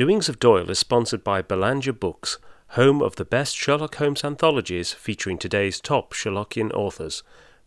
[0.00, 4.94] Doings of Doyle is sponsored by Belanger Books, home of the best Sherlock Holmes anthologies
[4.94, 7.22] featuring today's top Sherlockian authors.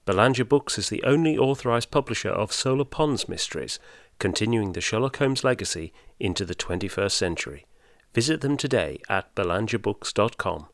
[0.06, 3.78] Belanger Books is the only authorized publisher of Solar Pons mysteries,
[4.18, 7.68] continuing the Sherlock Holmes legacy into the 21st century.
[8.16, 10.70] Visit them today at belangerbooks.com.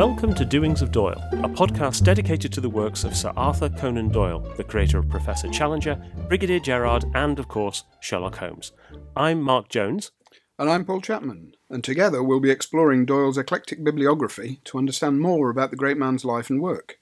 [0.00, 4.08] Welcome to Doings of Doyle, a podcast dedicated to the works of Sir Arthur Conan
[4.08, 8.72] Doyle, the creator of Professor Challenger, Brigadier Gerard, and, of course, Sherlock Holmes.
[9.14, 10.12] I'm Mark Jones.
[10.58, 15.50] And I'm Paul Chapman, and together we'll be exploring Doyle's eclectic bibliography to understand more
[15.50, 16.96] about the great man's life and work.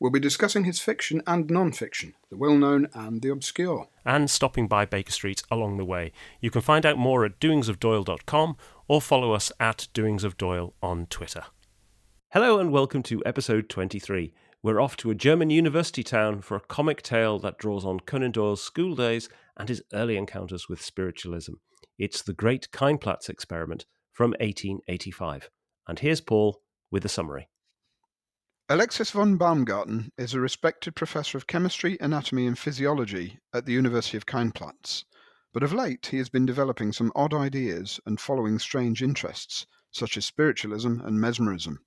[0.00, 3.88] We'll be discussing his fiction and non fiction, the well known and the obscure.
[4.06, 6.12] And stopping by Baker Street along the way.
[6.40, 8.56] You can find out more at doingsofdoyle.com
[8.88, 11.44] or follow us at doingsofdoyle on Twitter.
[12.32, 14.34] Hello and welcome to episode 23.
[14.62, 18.32] We're off to a German university town for a comic tale that draws on Conan
[18.32, 21.54] Doyle's school days and his early encounters with spiritualism.
[21.98, 25.48] It's the Great Keinplatz Experiment from 1885.
[25.86, 27.48] And here's Paul with a summary.
[28.68, 34.18] Alexis von Baumgarten is a respected professor of chemistry, anatomy, and physiology at the University
[34.18, 35.04] of Keinplatz.
[35.54, 40.18] But of late, he has been developing some odd ideas and following strange interests, such
[40.18, 41.78] as spiritualism and mesmerism.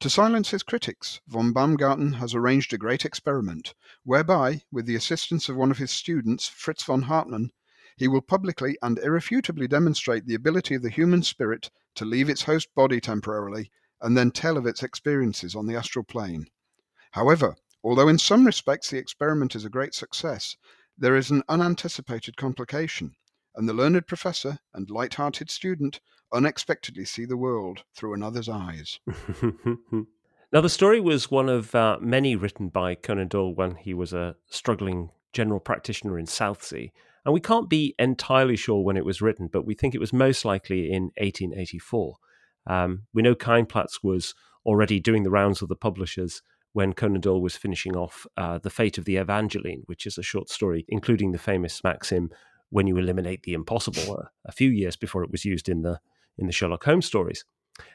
[0.00, 5.48] To silence his critics, von Baumgarten has arranged a great experiment, whereby, with the assistance
[5.48, 7.50] of one of his students, Fritz von Hartmann,
[7.96, 12.42] he will publicly and irrefutably demonstrate the ability of the human spirit to leave its
[12.42, 16.46] host body temporarily and then tell of its experiences on the astral plane.
[17.10, 20.56] However, although in some respects the experiment is a great success,
[20.96, 23.16] there is an unanticipated complication,
[23.58, 26.00] and the learned professor and light-hearted student
[26.32, 29.00] unexpectedly see the world through another's eyes.
[30.52, 34.12] now, the story was one of uh, many written by Conan Doyle when he was
[34.12, 36.90] a struggling general practitioner in Southsea.
[37.24, 40.12] And we can't be entirely sure when it was written, but we think it was
[40.12, 42.16] most likely in 1884.
[42.68, 46.42] Um, we know Keinplatz was already doing the rounds of the publishers
[46.74, 50.22] when Conan Doyle was finishing off uh, The Fate of the Evangeline, which is a
[50.22, 52.30] short story, including the famous maxim,
[52.70, 56.00] when you eliminate the impossible, uh, a few years before it was used in the
[56.36, 57.44] in the Sherlock Holmes stories.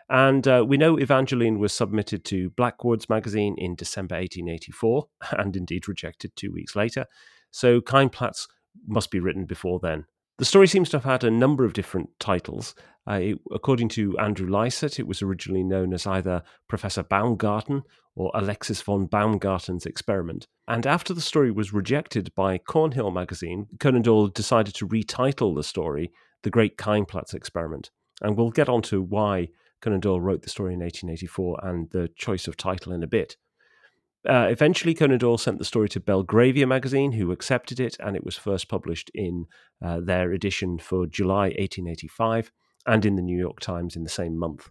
[0.09, 5.07] And uh, we know Evangeline was submitted to Blackwoods magazine in December 1884
[5.37, 7.05] and indeed rejected two weeks later.
[7.51, 8.47] So Keinplatz
[8.87, 10.05] must be written before then.
[10.39, 12.73] The story seems to have had a number of different titles.
[13.07, 17.83] Uh, it, according to Andrew Lycett, it was originally known as either Professor Baumgarten
[18.15, 20.47] or Alexis von Baumgarten's Experiment.
[20.67, 25.63] And after the story was rejected by Cornhill magazine, Conan Doyle decided to retitle the
[25.63, 26.11] story
[26.41, 27.91] The Great Keinplatz Experiment.
[28.21, 29.49] And we'll get on to why
[29.81, 33.37] Conan Doyle wrote the story in 1884 and the choice of title in a bit.
[34.27, 38.23] Uh, eventually, Conan Doyle sent the story to Belgravia magazine, who accepted it, and it
[38.23, 39.45] was first published in
[39.83, 42.51] uh, their edition for July 1885
[42.85, 44.69] and in the New York Times in the same month.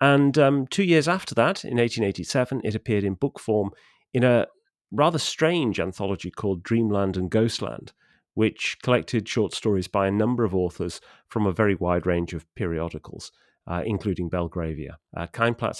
[0.00, 3.70] And um, two years after that, in 1887, it appeared in book form
[4.12, 4.46] in a
[4.90, 7.92] rather strange anthology called Dreamland and Ghostland,
[8.34, 12.52] which collected short stories by a number of authors from a very wide range of
[12.56, 13.30] periodicals,
[13.66, 14.98] uh, including Belgravia.
[15.16, 15.26] Uh,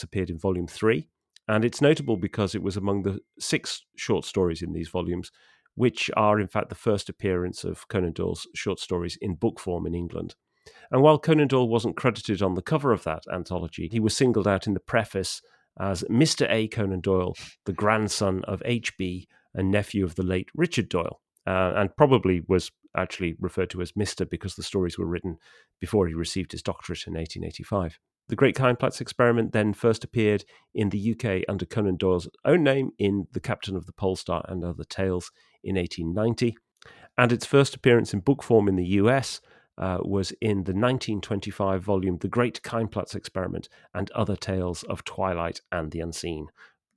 [0.02, 1.08] appeared in volume three,
[1.48, 5.30] and it's notable because it was among the six short stories in these volumes,
[5.74, 9.86] which are in fact the first appearance of Conan Doyle's short stories in book form
[9.86, 10.34] in England.
[10.90, 14.46] And while Conan Doyle wasn't credited on the cover of that anthology, he was singled
[14.46, 15.42] out in the preface
[15.80, 16.46] as Mr.
[16.50, 16.68] A.
[16.68, 19.26] Conan Doyle, the grandson of H.B.
[19.54, 23.96] and nephew of the late Richard Doyle uh, and probably was actually referred to as
[23.96, 25.38] Mister because the stories were written
[25.80, 27.98] before he received his doctorate in 1885.
[28.28, 30.44] The Great Keinplatz experiment then first appeared
[30.74, 34.64] in the UK under Conan Doyle's own name in The Captain of the Polestar and
[34.64, 35.30] Other Tales
[35.62, 36.56] in 1890,
[37.18, 39.40] and its first appearance in book form in the US
[39.78, 45.60] uh, was in the 1925 volume The Great Keinplatz Experiment and Other Tales of Twilight
[45.70, 46.48] and the Unseen,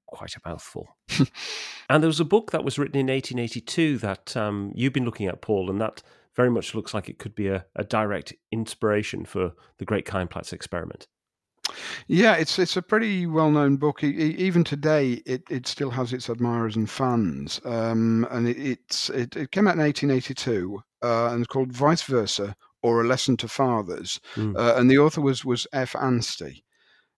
[0.06, 0.96] quite a mouthful.
[1.90, 5.28] and there was a book that was written in 1882 that um, you've been looking
[5.28, 6.04] at, Paul, and that
[6.36, 10.54] very much looks like it could be a, a direct inspiration for the Great Keinplatz
[10.54, 11.08] experiment.
[12.08, 14.04] Yeah, it's it's a pretty well known book.
[14.04, 17.62] even today, it, it still has its admirers and fans.
[17.66, 22.04] Um, and it, it's it, it, came out in 1882 uh, and it's called Vice
[22.04, 24.20] Versa or A Lesson to Fathers.
[24.36, 24.56] Mm.
[24.56, 25.96] Uh, and the author was was F.
[25.96, 26.66] Anstey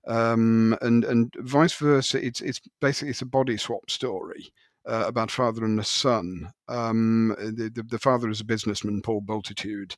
[0.07, 2.23] um, and and vice versa.
[2.25, 4.51] It's it's basically it's a body swap story.
[4.85, 6.49] Uh, about father and a son.
[6.69, 9.97] Um, the, the, the, father is a businessman, Paul Bultitude,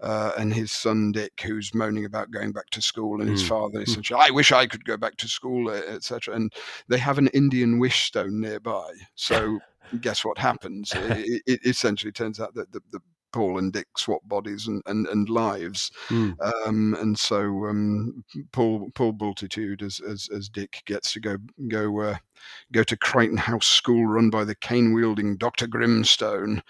[0.00, 3.48] uh, and his son Dick, who's moaning about going back to school, and his Mm.
[3.48, 6.34] father essentially, I wish I could go back to school, etc.
[6.34, 6.52] And
[6.88, 8.92] they have an Indian wish stone nearby.
[9.14, 9.60] So
[10.00, 10.92] guess what happens?
[10.94, 13.00] it, it essentially turns out that the, the
[13.32, 16.36] Paul and Dick swap bodies and, and, and lives, Mm.
[16.66, 22.00] um, and so um, Paul Paul Bultitude as, as as Dick gets to go go
[22.00, 22.16] uh,
[22.72, 26.62] go to Crichton House School run by the cane wielding Doctor Grimstone,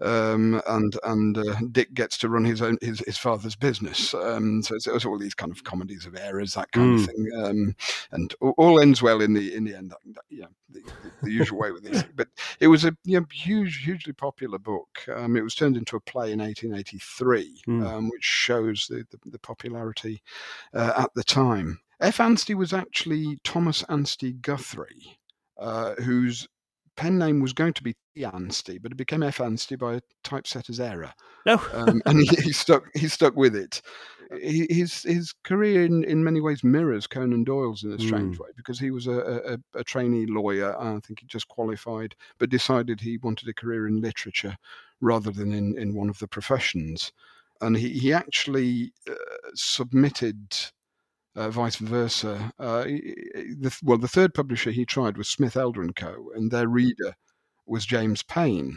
[0.00, 4.14] um, and and uh, Dick gets to run his own his, his father's business.
[4.14, 7.00] Um, so it's, it's all these kind of comedies of errors, that kind Mm.
[7.00, 7.76] of thing, um,
[8.12, 9.90] and all, all ends well in the in the end.
[9.90, 12.04] That, that, yeah, the, the, the usual way with these.
[12.16, 12.28] But
[12.60, 14.88] it was a you know, huge, hugely popular book.
[15.14, 17.86] Um, it was turned into a play in 1883, Mm.
[17.86, 20.22] um, which shows the the, the popularity
[20.74, 21.80] uh, at the time.
[22.00, 22.20] F.
[22.20, 25.18] Anstey was actually Thomas Anstey Guthrie,
[25.58, 26.46] uh, whose
[26.98, 28.24] pen name was going to be T.
[28.24, 29.40] Anstey, but it became F.
[29.40, 31.14] Anstey by a typesetter's error,
[31.46, 31.60] No.
[31.72, 33.80] um, and he, he stuck he stuck with it.
[34.42, 38.48] He, his his career in, in many ways mirrors Conan Doyle's in a strange way
[38.56, 40.76] because he was a, a, a trainee lawyer.
[40.78, 44.58] I think he just qualified, but decided he wanted a career in literature
[45.00, 47.12] rather than in, in one of the professions.
[47.60, 49.14] And he, he actually uh,
[49.54, 50.54] submitted
[51.38, 52.52] uh, vice versa.
[52.58, 56.68] Uh, the, well, the third publisher he tried was Smith Elder and Co., and their
[56.68, 57.14] reader
[57.66, 58.76] was James Payn,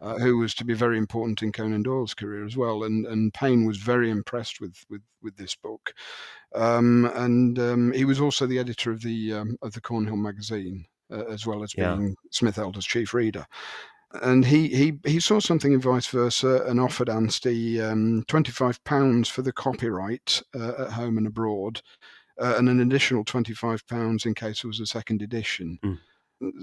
[0.00, 2.84] uh, who was to be very important in Conan Doyle's career as well.
[2.84, 5.92] And and Payn was very impressed with with, with this book,
[6.54, 10.86] um, and um, he was also the editor of the um, of the Cornhill magazine,
[11.12, 11.96] uh, as well as Yeah.
[11.96, 13.44] being Smith Elder's chief reader.
[14.22, 19.42] And he, he, he saw something in vice versa and offered Anstey um, £25 for
[19.42, 21.82] the copyright uh, at home and abroad,
[22.40, 25.78] uh, and an additional £25 in case there was a second edition.
[25.84, 25.98] Mm.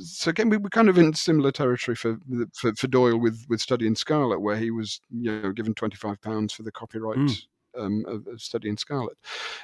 [0.02, 2.18] So again, we were kind of in similar territory for,
[2.54, 5.98] for for Doyle with with Study in Scarlet, where he was you know given twenty
[5.98, 7.46] five pounds for the copyright Mm.
[7.78, 9.18] um, of, of Study in Scarlet.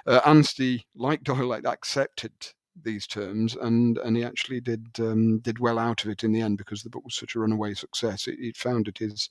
[0.06, 2.34] Uh, Anstey, like Doyle, like, accepted
[2.84, 6.42] these terms, and and he actually did um, did well out of it in the
[6.42, 8.28] end because the book was such a runaway success.
[8.28, 9.30] It, it founded his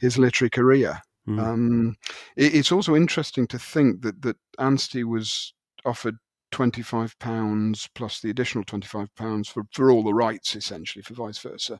[0.00, 1.00] his literary career.
[1.28, 1.38] Mm.
[1.40, 1.96] Um,
[2.36, 5.54] it, it's also interesting to think that that Anstey was
[5.84, 6.16] offered
[6.50, 11.02] twenty five pounds plus the additional twenty five pounds for for all the rights, essentially
[11.02, 11.78] for vice versa.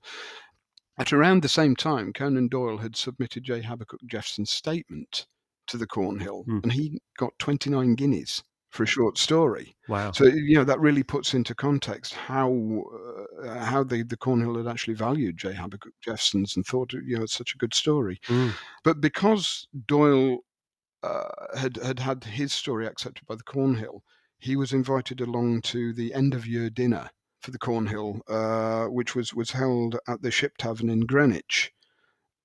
[0.98, 3.62] At around the same time, Conan Doyle had submitted J.
[3.62, 5.26] Habakkuk Jeffson's statement
[5.66, 6.58] to the Cornhill, Hmm.
[6.62, 9.74] and he got twenty nine guineas for a short story.
[9.88, 10.12] Wow.
[10.12, 12.84] So you know that really puts into context how
[13.44, 15.52] uh, how the the Cornhill had actually valued J.
[15.52, 18.20] Habakkuk Jeffson's and thought you know it's such a good story.
[18.28, 18.52] Mm.
[18.84, 20.38] But because Doyle
[21.02, 21.28] uh,
[21.58, 24.02] had had had his story accepted by the Cornhill,
[24.38, 29.16] he was invited along to the end of year dinner for the Cornhill, uh, which
[29.16, 31.72] was was held at the Ship Tavern in Greenwich.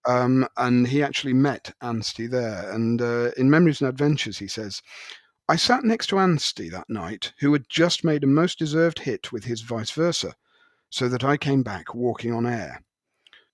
[0.08, 2.72] Um, and he actually met Anstey there.
[2.72, 4.84] And uh, in Memories and Adventures, he says,
[5.48, 9.32] I sat next to Anstey that night, who had just made a most deserved hit
[9.32, 10.34] with his vice versa,
[10.90, 12.82] so that I came back walking on air.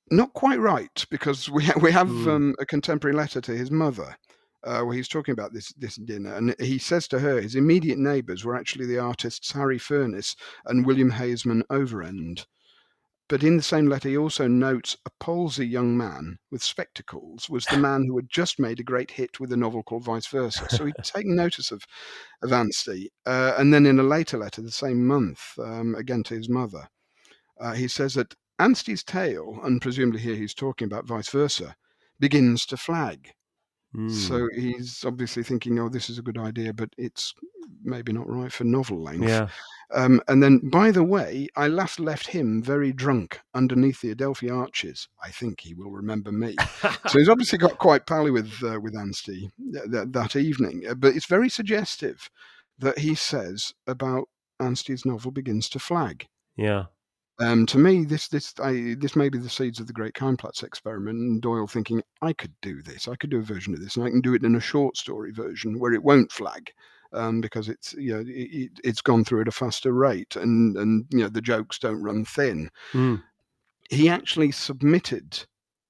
[0.10, 2.30] Not quite right, because we, ha- we have Hmm.
[2.30, 4.18] um, a contemporary letter to his mother
[4.64, 6.34] uh, where he's talking about this, this dinner.
[6.36, 10.36] And he says to her, his immediate neighbours were actually the artists Harry Furniss
[10.66, 12.46] and William Heysham Overend.
[13.32, 17.66] But in the same letter, he also notes a palsy young man with spectacles was
[17.66, 20.68] the man who had just made a great hit with a novel called Vice Versa.
[20.68, 21.86] So he'd taken notice of,
[22.44, 23.10] of Anstey.
[23.26, 26.90] Uh, and then in a later letter, the same month, um, again to his mother,
[27.58, 31.78] uh, he says that Anstey's tale, and presumably here he's talking about Vice Versa,
[32.20, 33.32] begins to flag.
[33.96, 34.12] Mm.
[34.12, 37.34] So he's obviously thinking, oh, this is a good idea, but it's
[37.82, 39.24] maybe not right for novel length.
[39.24, 39.48] yeah.
[39.94, 44.50] Um, and then, by the way, I last left him very drunk underneath the Adelphi
[44.50, 45.08] arches.
[45.24, 46.56] I think he will remember me.
[47.08, 50.84] so he's obviously got quite pally with uh, with Anstey th- th- that evening.
[50.90, 52.30] Uh, But it's very suggestive
[52.80, 54.30] that he says about
[54.60, 56.28] Anstey's novel begins to flag.
[56.56, 56.86] yeah.
[57.40, 60.62] Um, to me, this this I, this may be the seeds of the Great Keinplatz
[60.64, 61.18] experiment.
[61.18, 63.08] And Doyle thinking, I could do this.
[63.08, 64.96] I could do a version of this, and I can do it in a short
[64.96, 66.72] story version where it won't flag.
[67.14, 71.06] Um, because it's you know it, it's gone through at a faster rate, and and
[71.10, 72.70] you know the jokes don't run thin.
[72.94, 73.22] Mm.
[73.90, 75.46] He actually submitted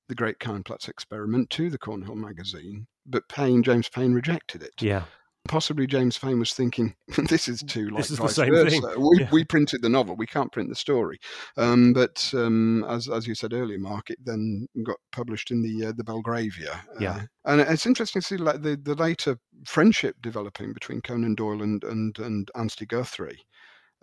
[0.07, 4.73] the Great Keinplatz experiment to the Cornhill magazine, but Payn James Payn rejected it.
[4.81, 5.03] Yeah.
[5.47, 6.95] Possibly James Payn was thinking,
[7.29, 8.79] "This is too like This is the same versa.
[8.81, 9.29] thing." We, Yeah.
[9.31, 11.19] we printed the novel, we can't print the story."
[11.57, 15.87] Um, but um, as as you said earlier, Mark, it then got published in the
[15.87, 16.81] uh, the Belgravia.
[16.99, 17.15] Yeah.
[17.15, 21.61] Uh, and it's interesting to see like the, the later friendship developing between Conan Doyle
[21.63, 23.41] and and and Anstey Guthrie.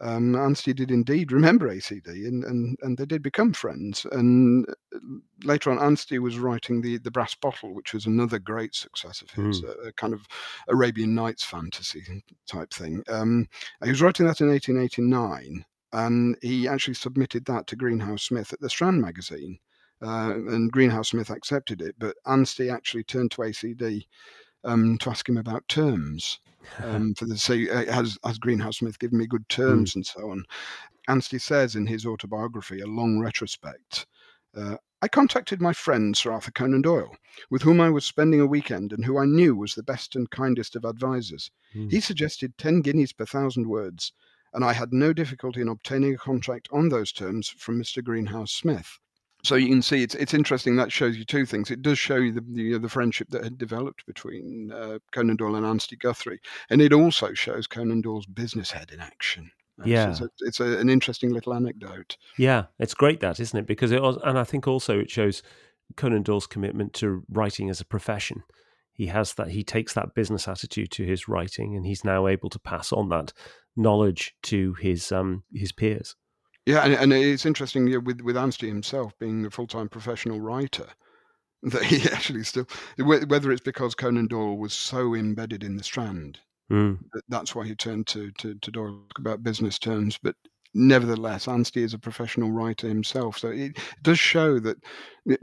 [0.00, 4.06] Um, Anstey did indeed remember ACD, and, and, and they did become friends.
[4.12, 4.64] And
[4.94, 4.98] uh,
[5.44, 9.30] later on, Anstey was writing the, the Brass Bottle, which was another great success of
[9.30, 9.68] his, Mm.
[9.84, 10.20] a, a kind of
[10.68, 13.02] Arabian Nights fantasy type thing.
[13.08, 13.48] Um,
[13.82, 18.60] he was writing that in 1889, and he actually submitted that to Greenhough Smith at
[18.60, 19.58] the Strand magazine.
[20.00, 24.06] Uh, and Greenhough Smith accepted it, but Anstey actually turned to ACD
[24.62, 26.38] um, to ask him about terms
[26.82, 30.30] um, for the say uh, has has Greenhough Smith given me good terms and so
[30.30, 30.44] on.
[31.08, 34.06] Anstey says in his autobiography, A Long Retrospect,
[34.54, 37.16] uh, I contacted my friend Sir Arthur Conan Doyle,
[37.48, 40.28] with whom I was spending a weekend and who I knew was the best and
[40.28, 41.50] kindest of advisers.
[41.74, 41.90] Mm.
[41.90, 44.12] He suggested 10 guineas per thousand words,
[44.52, 48.02] and I had no difficulty in obtaining a contract on those terms from Mr.
[48.02, 48.98] Greenhough Smith.
[49.44, 50.76] So you can see it's it's interesting.
[50.76, 51.70] That shows you two things.
[51.70, 55.54] It does show you the the, the friendship that had developed between uh, Conan Doyle
[55.54, 56.40] and Anstey Guthrie,
[56.70, 59.50] and it also shows Conan Doyle's business head in action.
[59.78, 60.10] So Yeah.
[60.10, 62.16] it's, a, it's a, an interesting little anecdote.
[62.36, 63.66] Yeah, it's great that, isn't it?
[63.66, 65.40] Because it was, and I think also it shows
[65.96, 68.42] Conan Doyle's commitment to writing as a profession.
[68.92, 69.50] He has that.
[69.52, 73.08] He takes that business attitude to his writing, and he's now able to pass on
[73.10, 73.32] that
[73.76, 76.16] knowledge to his um his peers.
[76.68, 80.38] Yeah, and, and it's interesting yeah, with with Anstey himself being a full time professional
[80.38, 80.86] writer
[81.62, 82.66] that he actually still
[82.98, 86.98] whether it's because Conan Doyle was so embedded in the Strand Mm.
[87.14, 90.36] that that's why he turned to to, to Doyle about business terms, but.
[90.74, 94.76] Nevertheless, Anstey is a professional writer himself, so it does show that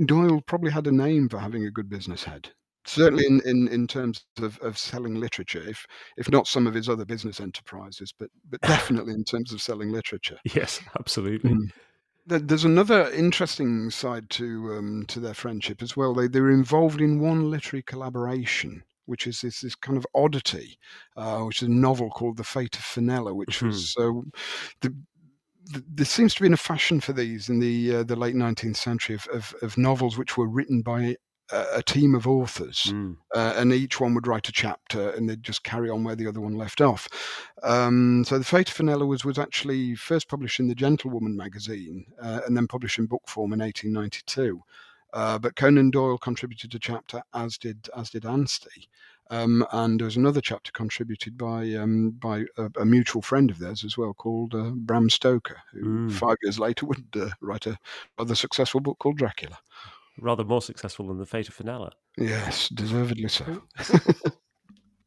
[0.05, 2.51] Doyle probably had a name for having a good business head.
[2.85, 5.85] Certainly, in, in, in terms of, of selling literature, if
[6.17, 9.91] if not some of his other business enterprises, but but definitely in terms of selling
[9.91, 10.37] literature.
[10.53, 11.51] Yes, absolutely.
[11.51, 11.71] Mm.
[12.27, 16.13] There's another interesting side to um, to their friendship as well.
[16.13, 20.77] They they were involved in one literary collaboration, which is this this kind of oddity,
[21.17, 23.67] uh, which is a novel called The Fate of Fenella, which Mhm.
[23.67, 24.11] was uh,
[24.81, 24.95] the,
[25.65, 28.77] the, there seems to be a fashion for these in the uh, the late 19th
[28.77, 31.15] century of, of, of novels which were written by
[31.51, 33.17] a, team of authors Mm.
[33.35, 36.27] uh, and each one would write a chapter and they'd just carry on where the
[36.27, 37.07] other one left off.
[37.63, 42.05] Um, so the Fate of Fenella was was actually first published in the Gentlewoman magazine
[42.21, 44.61] uh, and then published in book form in 1892.
[45.13, 48.89] Uh, but Conan Doyle contributed a chapter, as did as did Anstey.
[49.31, 53.57] Um, and there was another chapter contributed by um, by a, a mutual friend of
[53.59, 56.11] theirs as well, called uh, Bram Stoker, who Mm.
[56.11, 57.77] five years later would uh, write a
[58.19, 59.57] rather successful book called Dracula.
[60.19, 61.91] Rather more successful than the Fate of Fenella.
[62.17, 63.63] Yes, deservedly so.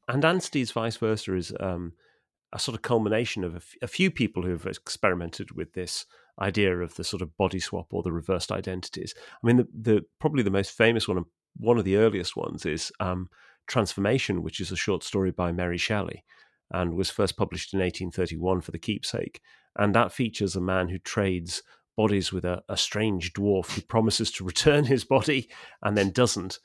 [0.07, 1.93] And Anstey's vice versa is um,
[2.53, 6.07] a sort of culmination of a, f- a few people who have experimented with this
[6.41, 9.15] idea of the sort of body swap or the reversed identities.
[9.43, 11.25] I mean, the, the probably the most famous one,
[11.57, 13.29] one of the earliest ones, is um,
[13.67, 16.25] Transformation, which is a short story by Mary Shelley,
[16.71, 19.41] and was first published in 1831 for the Keepsake.
[19.77, 21.62] And that features a man who trades
[21.99, 25.50] bodies with a, a strange dwarf who promises to return his body
[25.83, 26.61] and then doesn't.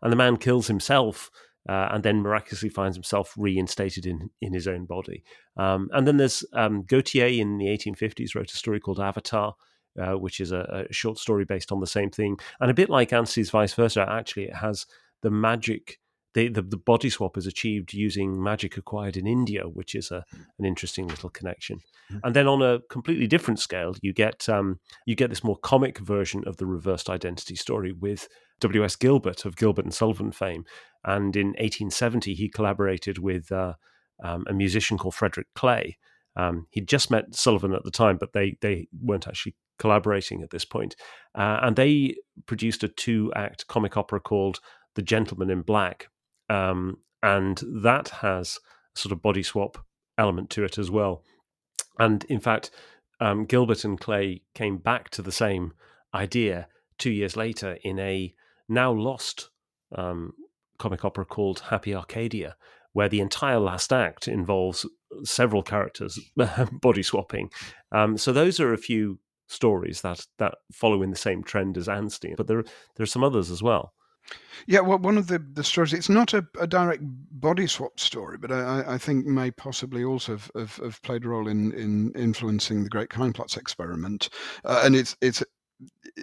[0.00, 1.28] And the man kills himself
[1.68, 5.24] uh, and then miraculously finds himself reinstated in, in his own body.
[5.56, 9.56] Um, and then there's um, Gautier in the 1850s wrote a story called Avatar,
[10.00, 12.38] uh, which is a, a short story based on the same thing.
[12.60, 14.86] And a bit like Anstey's vice versa, actually, it has
[15.22, 15.98] the magic.
[16.36, 20.22] The, the, the body swap is achieved using magic acquired in India, which is a,
[20.58, 21.80] an interesting little connection.
[22.22, 25.98] And then on a completely different scale, you get um, you get this more comic
[25.98, 28.28] version of the reversed identity story with
[28.60, 28.96] W.S.
[28.96, 30.66] Gilbert of Gilbert and Sullivan fame.
[31.04, 33.72] And in 1870, he collaborated with uh,
[34.22, 35.96] um, a musician called Frederick Clay.
[36.36, 40.50] Um, he'd just met Sullivan at the time, but they they weren't actually collaborating at
[40.50, 40.96] this point.
[41.34, 44.60] Uh, and they produced a two act comic opera called
[44.96, 46.08] The Gentleman in Black.
[46.48, 48.58] Um, and that has
[48.96, 49.78] a sort of body swap
[50.18, 51.22] element to it as well.
[51.98, 52.70] And in fact,
[53.20, 55.72] um, Gilbert and Clay came back to the same
[56.14, 58.34] idea two years later in a
[58.68, 59.50] now lost
[59.94, 60.32] um,
[60.78, 62.56] comic opera called Happy Arcadia,
[62.92, 64.86] where the entire last act involves
[65.24, 66.18] several characters
[66.72, 67.50] body swapping.
[67.92, 71.88] Um, so those are a few stories that that follow in the same trend as
[71.88, 72.62] Anstey, but there
[72.96, 73.92] there are some others as well.
[74.66, 78.36] Yeah, well, one of the, the stories, it's not a, a direct body swap story,
[78.36, 82.10] but I, I- think may possibly also have, have, have played a role in, in
[82.16, 84.28] influencing the Great Keinplatz experiment.
[84.64, 86.22] Uh, and it's it's uh,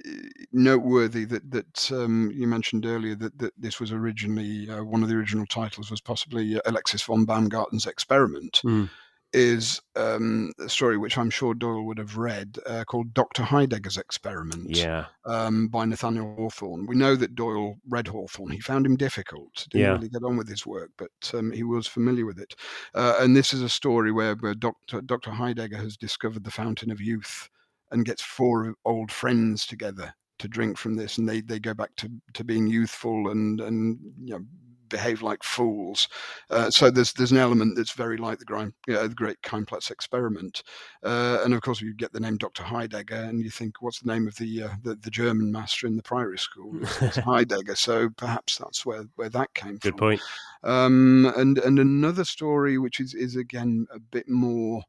[0.51, 5.09] noteworthy that, that um, you mentioned earlier that, that this was originally, uh, one of
[5.09, 8.61] the original titles was possibly uh, Alexis von Baumgarten's experiment.
[8.65, 8.89] Mm.
[9.33, 13.43] Is um, a story which I'm sure Doyle would have read uh, called Dr.
[13.43, 15.05] Heidegger's Experiment Yeah.
[15.25, 16.85] um, by Nathaniel Hawthorne.
[16.85, 18.51] We know that Doyle read Hawthorne.
[18.51, 19.91] He found him difficult, didn't Yeah.
[19.93, 22.53] really get on with his work, but um, he was familiar with it.
[22.93, 25.01] Uh, and this is a story where, where Dr.
[25.01, 25.31] Dr.
[25.31, 27.49] Heidegger has discovered the fountain of youth
[27.91, 31.95] and gets four old friends together to drink from this, and they, they go back
[31.95, 34.45] to, to being youthful and and you know,
[34.93, 36.07] behave like fools.
[36.51, 39.89] Uh, so there's there's an element that's very like the, Grime, uh, the Great Keinplatz
[39.89, 40.61] experiment,
[41.03, 42.61] uh, and of course you get the name Dr.
[42.61, 45.97] Heidegger, and you think what's the name of the uh, the, the German master in
[45.97, 46.73] the priory school?
[47.01, 47.75] It's Heidegger.
[47.75, 49.91] So perhaps that's where, where that came Good from.
[49.91, 50.21] Good point.
[50.63, 54.83] Um, and and another story which is is again a bit more.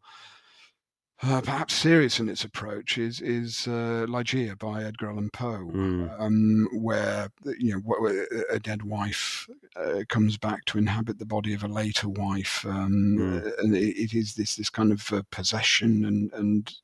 [1.22, 6.20] Uh, perhaps serious in its approach is is uh, Ligeia by Edgar Allan Poe, Mm.
[6.20, 7.28] um, where
[7.58, 11.68] you know where a dead wife uh, comes back to inhabit the body of a
[11.68, 13.46] later wife, um, Mm.
[13.46, 16.74] uh, and it, it is this this kind of uh, possession and and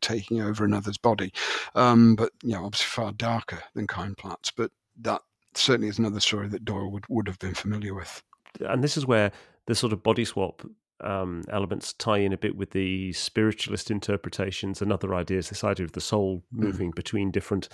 [0.00, 1.32] taking over another's body,
[1.74, 4.70] um, but you know obviously far darker than Keinplatz, but
[5.00, 5.20] that
[5.54, 8.22] certainly is another story that Doyle would, would have been familiar with.
[8.60, 9.32] and this is where
[9.66, 10.62] the sort of body swap
[11.04, 15.48] um, elements tie in a bit with the spiritualist interpretations and other ideas.
[15.48, 17.68] This idea of the soul moving between different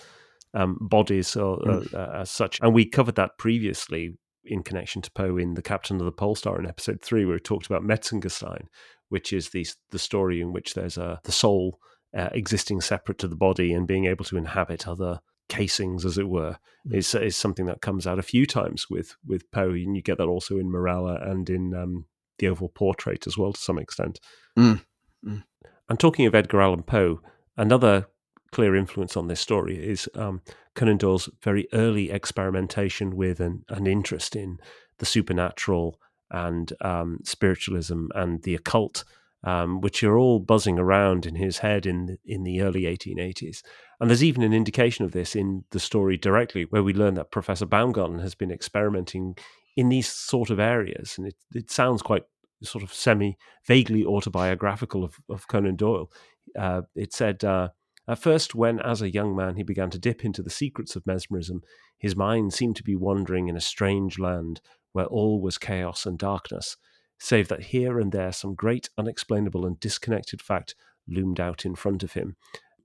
[0.54, 2.60] um, bodies, or, uh, uh, as such.
[2.60, 6.34] And we covered that previously in connection to Poe in the Captain of the Pole
[6.34, 8.66] Star in episode three, where we talked about Metzengerstein,
[9.08, 11.78] which is the the story in which there's a the soul
[12.16, 16.28] uh, existing separate to the body and being able to inhabit other casings, as it
[16.28, 16.58] were,
[16.90, 20.18] is is something that comes out a few times with with Poe, and you get
[20.18, 22.06] that also in Morella and in um,
[22.38, 24.20] the Oval Portrait as well to some extent.
[24.58, 24.82] Mm,
[25.24, 25.44] mm.
[25.88, 27.20] And talking of Edgar Allan Poe,
[27.56, 28.06] another
[28.52, 30.40] clear influence on this story is um,
[30.74, 34.58] Conan Doyle's very early experimentation with an, an interest in
[34.98, 36.00] the supernatural
[36.30, 39.04] and um, spiritualism and the occult,
[39.44, 43.62] um, which are all buzzing around in his head in in the early 1880s.
[44.00, 47.30] And there's even an indication of this in the story directly, where we learn that
[47.30, 49.36] Professor Baumgarten has been experimenting
[49.76, 52.24] in these sort of areas, and it, it sounds quite
[52.62, 56.10] sort of semi vaguely autobiographical of, of Conan Doyle.
[56.58, 57.68] Uh, it said, uh,
[58.08, 61.06] At first, when as a young man he began to dip into the secrets of
[61.06, 61.62] mesmerism,
[61.98, 64.60] his mind seemed to be wandering in a strange land
[64.92, 66.76] where all was chaos and darkness,
[67.18, 70.74] save that here and there some great unexplainable and disconnected fact
[71.06, 72.36] loomed out in front of him.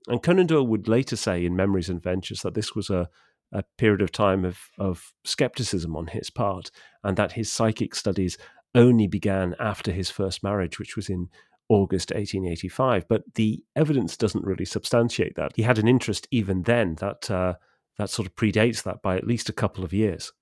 [0.08, 3.08] And Conan Doyle would later say in Memories and Adventures that this was a,
[3.52, 6.70] a period of time of, of skepticism on his part,
[7.04, 8.38] and that his psychic studies
[8.74, 11.28] only began after his first marriage, which was in
[11.68, 13.08] August 1885.
[13.08, 15.52] But the evidence doesn't really substantiate that.
[15.56, 17.54] He had an interest even then that uh,
[17.98, 20.32] that sort of predates that by at least a couple of years.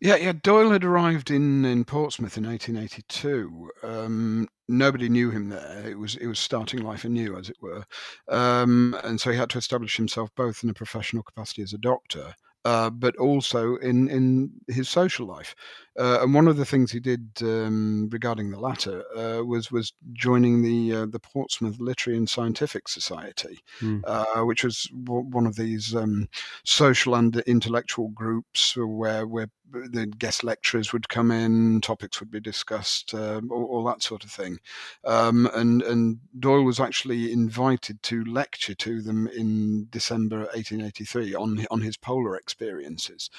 [0.00, 0.32] Yeah, yeah.
[0.32, 3.70] Doyle had arrived in, in Portsmouth in 1882.
[3.82, 5.82] Um, nobody knew him there.
[5.86, 7.84] It was it was starting life anew, as it were,
[8.28, 11.78] um, and so he had to establish himself both in a professional capacity as a
[11.78, 15.54] doctor, uh, but also in in his social life.
[15.98, 19.92] Uh, and one of the things he did um, regarding the latter uh, was was
[20.12, 23.60] joining the uh, the Portsmouth Literary and Scientific Society,
[24.04, 26.28] uh, which was w- one of these um,
[26.64, 32.40] social and intellectual groups where where the guest lecturers would come in, topics would be
[32.40, 34.58] discussed, um, all, all that sort of thing.
[35.04, 41.66] Um, and and Doyle was actually invited to lecture to them in December 1883 on
[41.70, 43.30] on his polar experiences.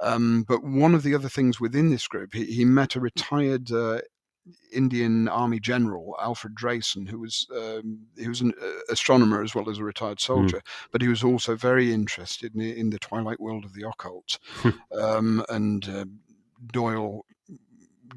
[0.00, 3.70] Um, but one of the other things within this group, he, he met a retired
[3.70, 4.00] uh,
[4.72, 9.70] Indian Army general, Alfred Drayson, who was um, he was an uh, astronomer as well
[9.70, 13.64] as a retired soldier, but he was also very interested in, in the twilight world
[13.64, 14.38] of the occult.
[14.98, 16.04] um, and uh,
[16.72, 17.24] Doyle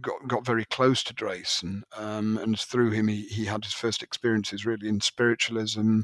[0.02, 4.04] got got very close to Drayson, um, and through him he, he had his first
[4.04, 6.02] experiences really in spiritualism.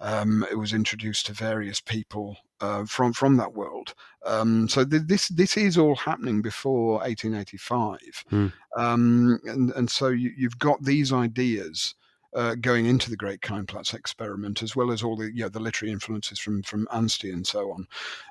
[0.00, 3.94] Um, it was introduced to various people uh, from from that world.
[4.24, 8.46] Um, so th- this this is all happening before 1885, Hmm.
[8.76, 11.94] um, and and so you, you've got these ideas.
[12.34, 15.60] Uh, going into the Great Keinplatz experiment, as well as all the you know, the
[15.60, 17.86] literary influences from from Anstey and so on,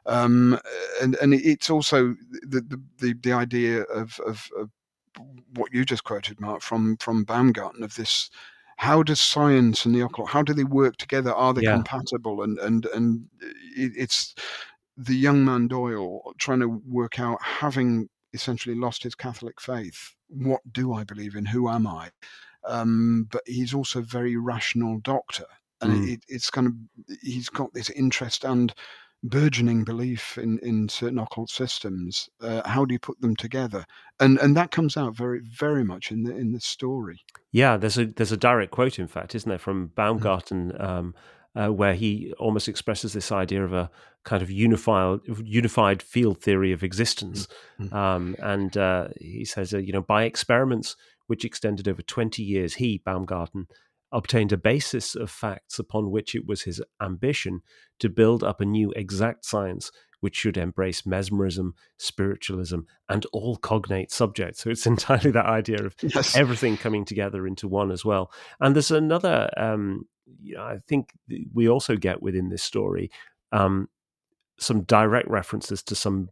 [0.06, 0.60] um,
[1.02, 4.70] and and it's also the the, the, the idea of, of, of
[5.56, 8.30] what you just quoted, Mark, from from Baumgarten of this.
[8.78, 10.30] How does science and the occult?
[10.30, 11.34] How do they work together?
[11.34, 11.76] Are they Yeah.
[11.76, 12.42] compatible?
[12.44, 14.36] And and and it, it's
[14.98, 20.14] the young man Doyle trying to work out, having essentially lost his Catholic faith.
[20.28, 21.46] What do I believe in?
[21.46, 22.12] Who am I?
[22.66, 25.46] Um, but he's also a very rational doctor,
[25.82, 26.14] and Mm.
[26.14, 26.74] it, it's kind of
[27.22, 28.74] he's got this interest and
[29.30, 32.30] burgeoning belief in, in certain occult systems.
[32.42, 33.86] Uh, how do you put them together?
[34.20, 37.20] And and that comes out very very much in the in the story.
[37.52, 41.16] Yeah, there's a there's a direct quote, in fact, isn't there, from Baumgarten, um,
[41.56, 43.90] uh, where he almost expresses this idea of a
[44.24, 47.48] kind of unified unified field theory of existence,
[47.80, 47.96] Mm-hmm.
[47.96, 50.96] um, and uh, he says, uh, you know, by experiments
[51.28, 53.68] which extended over twenty years, he Baumgarten
[54.12, 57.62] obtained a basis of facts upon which it was his ambition
[58.00, 59.92] to build up a new exact science
[60.22, 64.64] which should embrace mesmerism, spiritualism, and all cognate subjects.
[64.64, 66.36] So it's entirely that idea of Yes.
[66.36, 68.32] everything coming together into one as well.
[68.60, 70.06] And there's another, um,
[70.42, 71.10] you know, I think
[71.54, 73.12] we also get within this story
[73.52, 73.88] um,
[74.58, 76.30] some direct references to some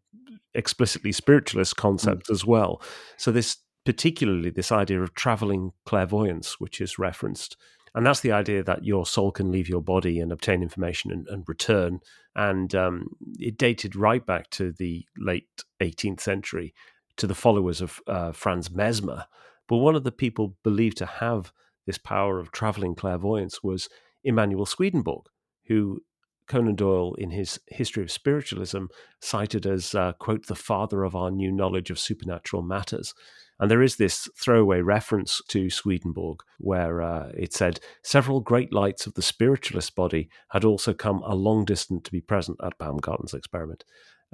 [0.55, 2.81] explicitly spiritualist concepts as well.
[3.17, 7.57] So this particularly this idea of traveling clairvoyance, which is referenced.
[7.95, 11.27] And that's the idea that your soul can leave your body and obtain information and,
[11.27, 11.99] and return.
[12.35, 15.47] And um, it dated right back to the late
[15.79, 16.73] 18th century
[17.17, 19.25] to the followers of uh, Franz Mesmer.
[19.67, 21.53] But one of the people believed to have
[21.85, 23.89] this power of traveling clairvoyance was
[24.23, 25.25] Emanuel Swedenborg,
[25.67, 26.01] who
[26.47, 28.85] Conan Doyle, in his History of Spiritualism,
[29.21, 33.13] cited as, uh, quote, the father of our new knowledge of supernatural matters.
[33.59, 39.05] And there is this throwaway reference to Swedenborg where uh, it said several great lights
[39.07, 43.33] of the spiritualist body had also come a long distance to be present at Baumgarten's
[43.33, 43.85] experiment,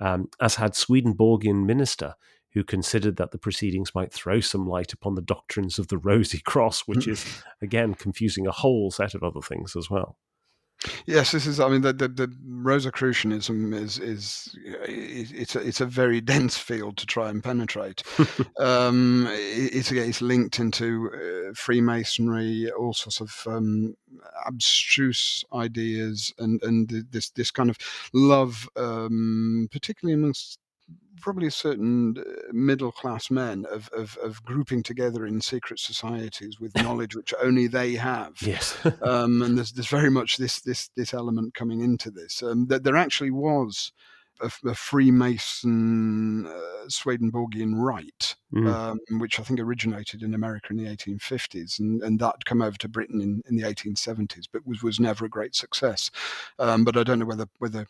[0.01, 2.15] um, as had Swedenborgian minister
[2.53, 6.39] who considered that the proceedings might throw some light upon the doctrines of the Rosy
[6.39, 7.23] Cross, which is,
[7.61, 10.17] again, confusing a whole set of other things as well.
[11.05, 11.59] Yes, this is.
[11.59, 16.97] I mean, the the, the Rosicrucianism is is it's a, it's a very dense field
[16.97, 18.03] to try and penetrate.
[18.59, 21.11] um, it's it's linked into
[21.49, 23.95] uh, Freemasonry, all sorts of um,
[24.45, 27.77] abstruse ideas, and and this this kind of
[28.13, 30.59] love, um, particularly amongst
[31.21, 36.75] probably certain uh, middle class men of, of, of grouping together in secret societies with
[36.83, 38.33] knowledge which only they have.
[38.41, 38.77] Yes.
[39.01, 42.41] um, and there's, there's very much this this this element coming into this.
[42.43, 43.91] Um, that there actually was
[44.41, 48.67] a, a Freemason uh, Swedenborgian rite, Mm.
[48.73, 52.75] um, which I think originated in America in the 1850s, and, and that come over
[52.79, 56.09] to Britain in, in the 1870s, but was, was never a great success.
[56.57, 57.85] Um, but I don't know whether whether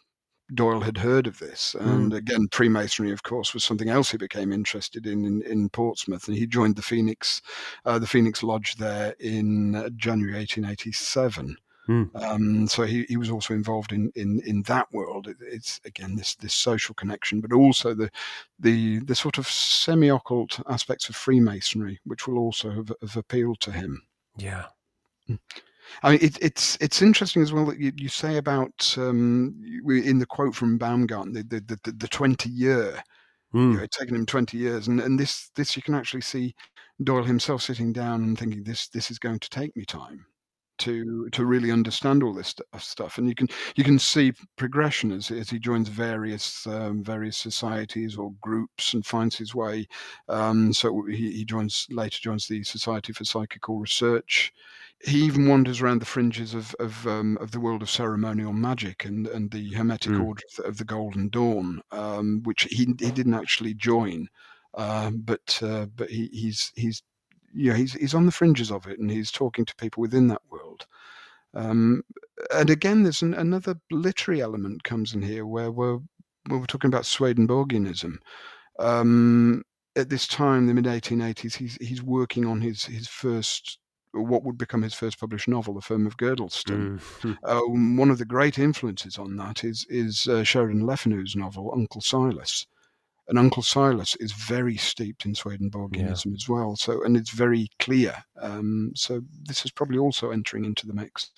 [0.54, 1.76] Doyle had heard of this.
[1.80, 6.28] And again, Freemasonry, of course, was something else he became interested in in, in Portsmouth,
[6.28, 7.42] and he joined the Phoenix,
[7.86, 11.58] uh, the Phoenix Lodge there in uh, January 1887.
[11.90, 12.24] Mm.
[12.24, 15.28] Um, so he, he was also involved in, in, in that world.
[15.28, 18.12] It, it's again this this social connection, but also the
[18.60, 23.60] the the sort of semi occult aspects of Freemasonry, which will also have, have appealed
[23.62, 24.04] to him.
[24.38, 24.66] Yeah.
[26.04, 29.56] I mean, it, it's it's interesting as well that you, you say about um,
[29.88, 33.02] in the quote from Baumgarten the the, the, the twenty year.
[33.54, 33.78] You Mm.
[33.78, 36.54] know, it's taken him twenty years, and, and this this you can actually see
[37.04, 40.26] Doyle himself sitting down and thinking this this is going to take me time
[40.80, 45.12] to to really understand all this st- stuff, and you can you can see progression
[45.12, 49.88] as as he joins various um, various societies or groups and finds his way.
[50.30, 54.54] Um, so he, he joins later joins the Society for Psychical Research
[55.02, 59.06] he even wanders around the fringes of of, um, of the world of ceremonial magic
[59.06, 60.26] and, and the Hermetic Mm.
[60.26, 64.28] Order of the, of the Golden Dawn, um, which he he didn't actually join,
[64.76, 67.02] um, but uh, but he, he's he's
[67.54, 70.42] yeah he's he's on the fringes of it and he's talking to people within that
[70.50, 70.86] world.
[71.54, 72.04] Um,
[72.54, 76.00] and again, there's an, another literary element comes in here where we're
[76.50, 78.20] we're talking about Swedenborgianism.
[78.80, 79.64] Um,
[79.96, 83.80] at this time, the mid 1880s, he's he's working on his his first
[84.14, 87.00] what would become his first published novel, The Firm of Girdlestone.
[87.22, 87.38] Mm.
[87.44, 87.62] Uh,
[88.00, 92.02] one of the great influences on that is is uh, Sheridan Le Fanu's novel Uncle
[92.02, 92.66] Silas,
[93.28, 96.76] and Uncle Silas is very steeped in Swedenborgianism as well.
[96.76, 98.16] So and it's very clear.
[98.42, 101.32] Um, so this is probably also entering into the mix.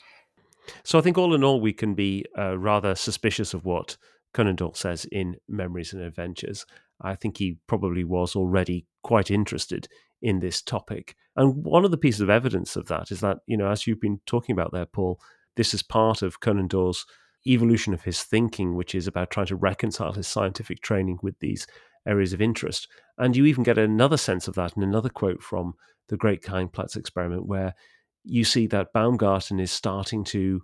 [0.84, 3.97] So I think all in all, we can be uh, rather suspicious of what
[4.34, 6.65] Conan Doyle says in Memories and Adventures.
[7.03, 9.87] I think he probably was already quite interested
[10.21, 11.15] in this topic.
[11.35, 14.01] And one of the pieces of evidence of that is that, you know, as you've
[14.01, 15.19] been talking about there, Paul,
[15.55, 17.05] this is part of Conan Doyle's
[17.47, 21.65] evolution of his thinking, which is about trying to reconcile his scientific training with these
[22.07, 22.87] areas of interest.
[23.17, 25.73] And you even get another sense of that in another quote from
[26.09, 27.73] the Great Keinplatz experiment, where
[28.23, 30.61] you see that Baumgarten is starting to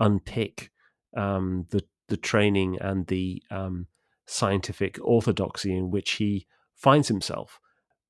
[0.00, 0.70] unpick
[1.16, 3.86] um, the the training and the um,
[4.26, 7.60] scientific orthodoxy in which he finds himself.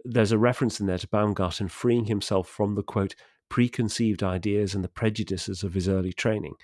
[0.05, 3.14] There's a reference in there to Baumgarten freeing himself from the quote
[3.48, 6.55] preconceived ideas and the prejudices of his early training.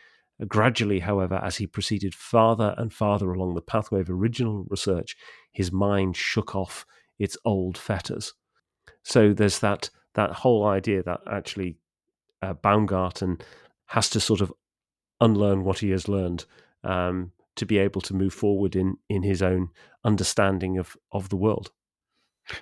[0.48, 5.16] Gradually, however, as he proceeded farther and farther along the pathway of original research,
[5.52, 6.86] his mind shook off
[7.18, 8.34] its old fetters.
[9.02, 11.76] So there's that that whole idea that actually
[12.42, 13.38] uh, Baumgarten
[13.86, 14.52] has to sort of
[15.20, 16.46] unlearn what he has learned
[16.82, 19.68] um, to be able to move forward in in his own
[20.04, 21.72] understanding of of the world.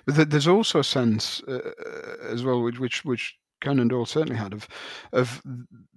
[0.05, 4.37] But there's also a sense uh, uh, as well, which which which Conan Doyle certainly
[4.37, 4.67] had of
[5.11, 5.41] of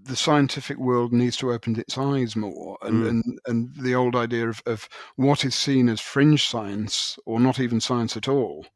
[0.03, 3.09] the scientific world needs to open its eyes more, and Mm.
[3.09, 7.61] and, and the old idea of, of what is seen as fringe science or not
[7.61, 8.67] even science at all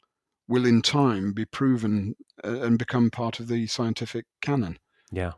[0.48, 4.78] will in time be proven uh, and become part of the scientific canon.
[5.10, 5.32] Yeah.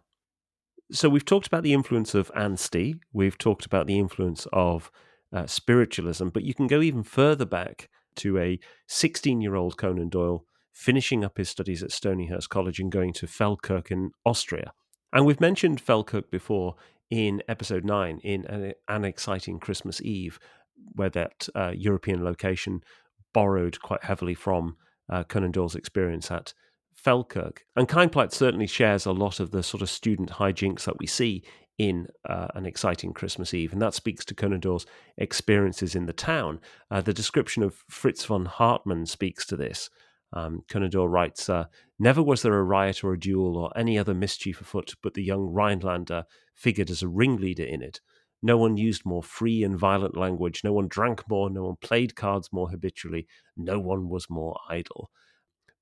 [0.90, 2.96] So we've talked about the influence of Anstey.
[3.12, 4.90] We've talked about the influence of
[5.32, 10.08] uh, spiritualism, but you can go even further back to a 16 year old Conan
[10.08, 14.72] Doyle finishing up his studies at Stonyhurst College and going to Feldkirch in Austria.
[15.12, 16.76] And we've mentioned Feldkirch before
[17.10, 20.38] in episode 9 in an, an exciting Christmas Eve,
[20.94, 22.80] where that uh, European location
[23.34, 24.76] borrowed quite heavily from
[25.10, 26.54] uh, Conan Doyle's experience at
[27.04, 27.58] Feldkirch.
[27.76, 31.44] And Keinplatz certainly shares a lot of the sort of student hijinks that we see
[31.78, 34.60] in uh, an exciting Christmas Eve, and that speaks to Conan
[35.16, 36.60] experiences in the town.
[36.90, 39.88] Uh, the description of Fritz von Hartmann speaks to this.
[40.32, 41.66] Um, Conan writes, uh,
[41.98, 45.22] Never was there a riot or a duel or any other mischief afoot, but the
[45.22, 48.00] young Rhinelander figured as a ringleader in it.
[48.42, 52.14] No one used more free and violent language, no one drank more, no one played
[52.14, 55.10] cards more habitually, no one was more idle.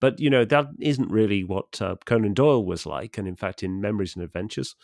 [0.01, 3.17] But, you know, that isn't really what uh, Conan Doyle was like.
[3.17, 4.75] And in fact, in Memories and Adventures,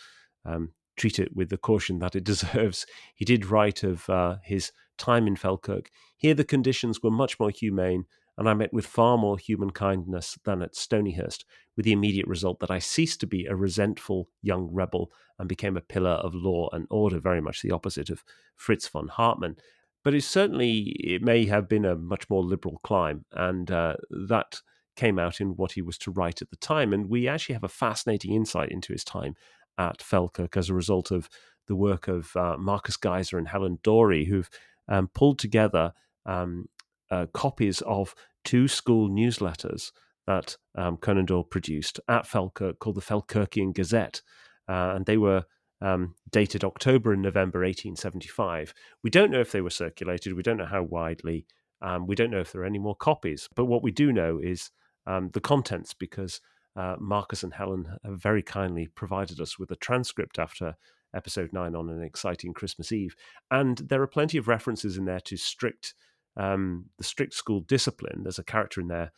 [0.44, 4.72] um, treat it with the caution that it deserves, he did write of uh, his
[4.98, 5.88] time in Feldkirch.
[6.16, 8.05] Here the conditions were much more humane,
[8.38, 11.44] and I met with far more human kindness than at Stonyhurst,
[11.77, 15.77] with the immediate result that I ceased to be a resentful young rebel and became
[15.77, 18.25] a pillar of law and order, very much the opposite of
[18.57, 19.57] Fritz von Hartmann.
[20.05, 23.96] But it certainly it may have been a much more liberal climb, and uh,
[24.29, 24.61] that
[24.96, 26.92] came out in what he was to write at the time.
[26.92, 29.35] And we actually have a fascinating insight into his time
[29.78, 31.28] at Feldkirch as a result of
[31.68, 34.50] the work of uh, Marcus Geisser and Helen Dorey, who've
[34.88, 35.92] um, pulled together
[36.26, 36.68] um,
[37.11, 39.92] uh, copies of two school newsletters
[40.26, 44.22] that um, Conan Doyle produced at Feldkirch called the Feldkirchian Gazette.
[44.68, 45.44] Uh, and they were
[45.81, 48.72] um, dated October and November 1875.
[49.02, 51.46] We don't know if they were circulated, we don't know how widely,
[51.81, 53.48] um, we don't know if there are any more copies.
[53.55, 54.70] But what we do know is
[55.07, 56.41] um, the contents because
[56.77, 60.77] uh, Marcus and Helen have very kindly provided us with a transcript after
[61.15, 63.15] episode nine on an exciting Christmas Eve,
[63.51, 65.95] and there are plenty of references in there to strict
[66.37, 68.23] um, the strict school discipline.
[68.23, 69.12] There's a character in there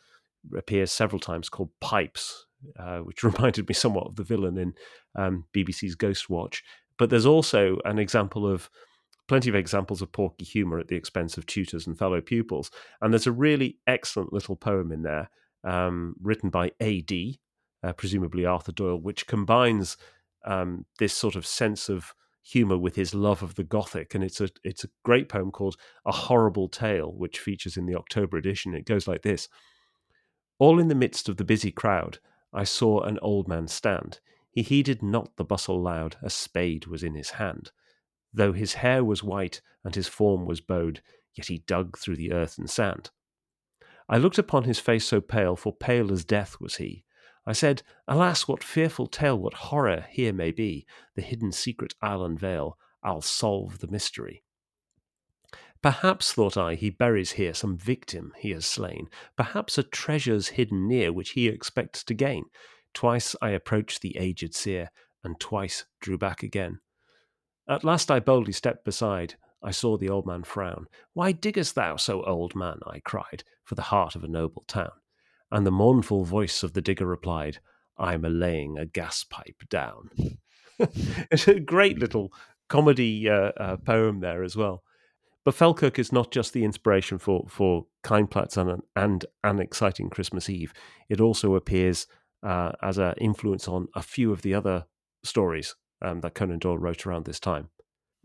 [0.55, 2.45] appears several times called Pipes,
[2.77, 4.73] uh, which reminded me somewhat of the villain in
[5.15, 6.61] um, BBC's Ghostwatch.
[6.97, 8.69] But there's also an example of
[9.27, 12.69] plenty of examples of porky humour at the expense of tutors and fellow pupils.
[13.01, 15.29] And there's a really excellent little poem in there
[15.65, 17.39] um, written by A.D.,
[17.83, 19.97] uh, presumably Arthur Doyle, which combines
[20.45, 24.39] um, this sort of sense of humor with his love of the Gothic, and it's
[24.39, 25.75] a it's a great poem called
[26.05, 28.75] "A Horrible Tale," which features in the October edition.
[28.75, 29.49] It goes like this:
[30.59, 32.19] All in the midst of the busy crowd,
[32.53, 34.19] I saw an old man stand.
[34.51, 37.71] He heeded not the bustle loud; a spade was in his hand.
[38.31, 41.01] Though his hair was white and his form was bowed,
[41.33, 43.09] yet he dug through the earth and sand.
[44.07, 47.03] I looked upon his face so pale, for pale as death was he.
[47.45, 50.85] I said, Alas, what fearful tale, what horror here may be!
[51.15, 54.43] The hidden secret I'll unveil, I'll solve the mystery.
[55.81, 60.87] Perhaps, thought I, he buries here some victim he has slain, perhaps a treasure's hidden
[60.87, 62.45] near which he expects to gain.
[62.93, 64.89] Twice I approached the aged seer,
[65.23, 66.79] and twice drew back again.
[67.67, 69.35] At last I boldly stepped beside.
[69.65, 70.85] I saw the old man frown.
[71.13, 72.79] Why diggest thou so, old man?
[72.85, 74.91] I cried, for the heart of a noble town.
[75.51, 77.57] And the mournful voice of the digger replied,
[77.97, 80.11] I'm a laying a gas pipe down.
[80.79, 82.31] it's a great little
[82.69, 84.83] comedy uh, uh, poem there as well.
[85.43, 90.49] But Feldkirch is not just the inspiration for for Keinplatz and, and an exciting Christmas
[90.49, 90.73] Eve.
[91.09, 92.07] It also appears
[92.43, 94.85] uh, as an influence on a few of the other
[95.23, 97.69] stories um, that Conan Doyle wrote around this time.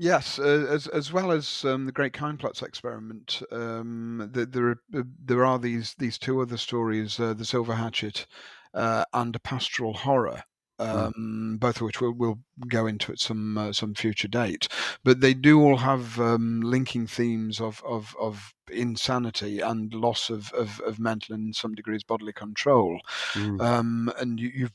[0.03, 4.81] Yes, uh, as as well as um, the Great Keinplatz experiment, um, the, there are
[4.97, 8.27] uh, there are these these two other stories, uh, the Silver Hatchet
[8.73, 10.43] uh, and a Pastoral Horror,
[10.79, 11.61] um, mm.
[11.61, 14.69] both of which we'll, we'll go into at some uh, some future date.
[15.05, 20.51] But they do all have um, linking themes of, of, of insanity and loss of,
[20.55, 23.01] of, of, mental and in some degrees bodily control.
[23.35, 23.61] Mm.
[23.61, 24.73] Um, and you, have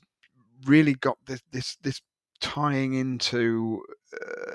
[0.65, 1.99] really got this this this
[2.39, 3.81] tying into
[4.13, 4.54] uh,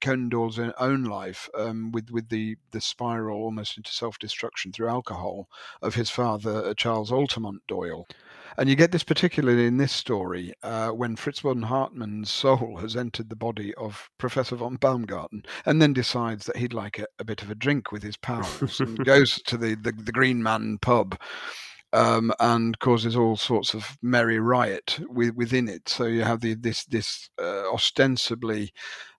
[0.00, 4.88] Conan Doyle's own life um, with with the the spiral almost into self destruction through
[4.88, 5.48] alcohol
[5.82, 8.06] of his father uh, Charles Altamont Doyle.
[8.58, 12.96] And you get this particularly in this story uh, when Fritz von Hartmann's soul has
[12.96, 17.24] entered the body of Professor von Baumgarten and then decides that he'd like a, a
[17.24, 20.78] bit of a drink with his pals and goes to the, the, the Green Man
[20.82, 21.16] pub
[21.92, 25.88] um, and causes all sorts of merry riot with, within it.
[25.88, 28.72] So you have the, this this uh, ostensibly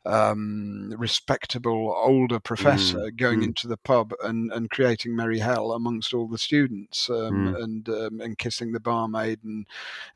[0.05, 3.45] um, respectable older professor mm, going mm.
[3.45, 7.63] into the pub and, and creating merry hell amongst all the students um, mm.
[7.63, 9.67] and um, and kissing the barmaid and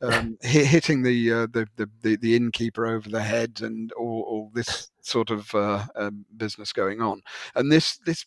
[0.01, 4.25] um, hit, hitting the, uh, the, the, the the innkeeper over the head and all,
[4.27, 7.21] all this sort of uh, um, business going on.
[7.55, 8.25] And this this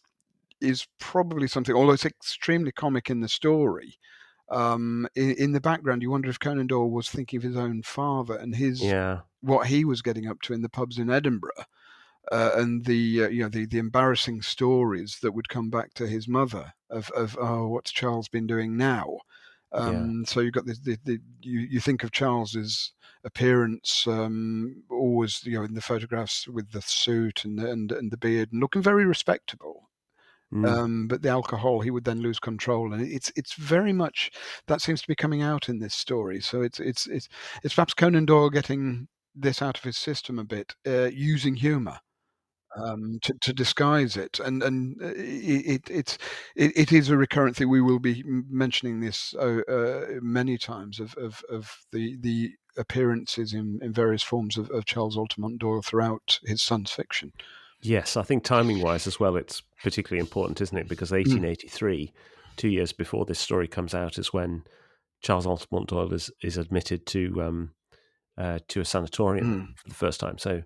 [0.61, 3.99] is probably something, although it's extremely comic in the story
[4.51, 7.83] um, in, in, the background, you wonder if Conan Doyle was thinking of his own
[7.83, 9.21] father and his yeah.
[9.41, 11.65] What he was getting up to in the pubs in Edinburgh,
[12.31, 16.07] uh, and the uh, you know the, the embarrassing stories that would come back to
[16.07, 19.19] his mother of of oh what's Charles been doing now.
[19.73, 20.31] Um, yeah.
[20.31, 22.93] So you've got this, the, the, you you think of Charles's
[23.25, 28.17] appearance um, always you know in the photographs with the suit and and and the
[28.17, 29.89] beard and looking very respectable
[30.53, 30.67] Mm.
[30.67, 34.31] Um, but the alcohol, he would then lose control, and it's it's very much
[34.67, 36.41] that seems to be coming out in this story.
[36.41, 37.29] So it's it's it's
[37.63, 39.09] it's perhaps Conan Doyle getting
[39.41, 41.99] this out of his system a bit, uh, using humour.
[42.77, 46.19] Um, to, to disguise it, and and uh, it, it it's
[46.55, 47.71] it, it is a recurrent thing.
[47.71, 53.53] We will be mentioning this uh, uh, many times of, of, of the the appearances
[53.53, 57.33] in, in various forms of, of Charles Altamont Doyle throughout his son's fiction.
[57.81, 60.89] Yes, I think timing wise as well, it's particularly important, isn't it?
[60.89, 62.57] Because 1883, mm.
[62.57, 64.65] two years before this story comes out, is when
[65.21, 67.71] Charles Altamont Doyle is, is admitted to um,
[68.39, 69.79] uh, to a sanatorium mm.
[69.79, 70.39] for the first time.
[70.39, 70.63] So,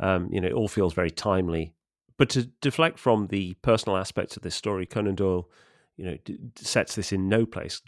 [0.00, 1.74] um, you know, it all feels very timely.
[2.18, 5.48] But to deflect from the personal aspects of this story, Conan Doyle,
[5.96, 7.80] you know, d- sets this in no place.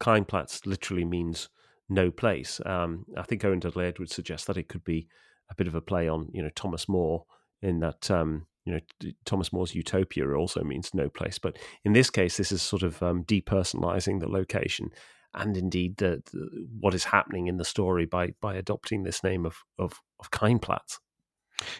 [0.00, 1.48] Keinplatz literally means
[1.88, 2.60] no place.
[2.64, 5.08] Um, I think Owen Dudley would suggest that it could be
[5.50, 7.24] a bit of a play on, you know, Thomas More
[7.62, 12.10] in that um, you know Thomas More's utopia also means no place, but in this
[12.10, 14.90] case, this is sort of um, depersonalizing the location
[15.34, 19.46] and indeed the, the, what is happening in the story by by adopting this name
[19.46, 20.98] of of, of Keinplatz.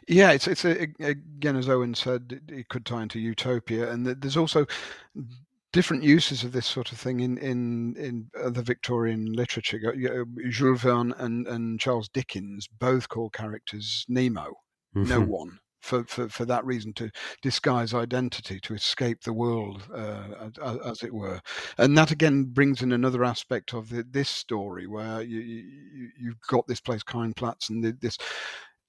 [0.08, 4.36] Yeah, it's it's a, again as Owen said, it could tie into utopia, and there's
[4.36, 4.66] also
[5.72, 9.80] different uses of this sort of thing in in in the Victorian literature.
[9.86, 14.54] Uh, Jules Verne and and Charles Dickens both call characters Nemo,
[14.94, 15.30] no mm-hmm.
[15.30, 17.10] one for, for, for that reason to
[17.42, 21.40] disguise identity, to escape the world, uh, as, as, it were.
[21.78, 26.40] And that again brings in another aspect of the, this story where you, you, you've
[26.48, 28.18] got this place, Keinplatz, and the, this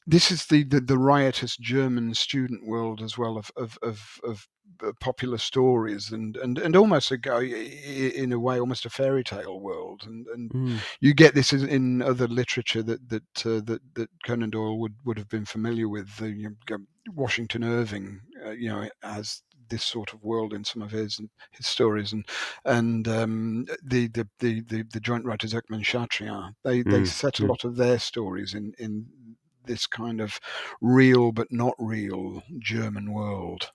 [0.10, 4.48] this is the, the, the riotous German student world as well of of of, of
[4.84, 9.24] uh, popular stories and and and almost a go in a way almost a fairy
[9.24, 10.78] tale world and and mm.
[11.00, 15.18] you get this in other literature that that uh, that that Conan Doyle would would
[15.18, 16.78] have been familiar with the you know,
[17.14, 21.20] Washington Irving uh, you know as this sort of world in some of his
[21.52, 22.26] his stories and
[22.66, 26.92] and um, the, the, the the the joint writers Erckmann-Chatrian they mm.
[26.92, 27.50] they set a mm.
[27.50, 29.06] lot of their stories in in
[29.70, 30.40] this kind of
[30.82, 33.72] real but not real German world.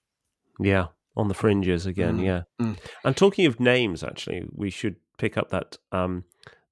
[0.61, 2.19] Yeah, on the fringes again.
[2.19, 2.25] Mm.
[2.25, 2.77] Yeah, mm.
[3.05, 6.25] and talking of names, actually, we should pick up that um,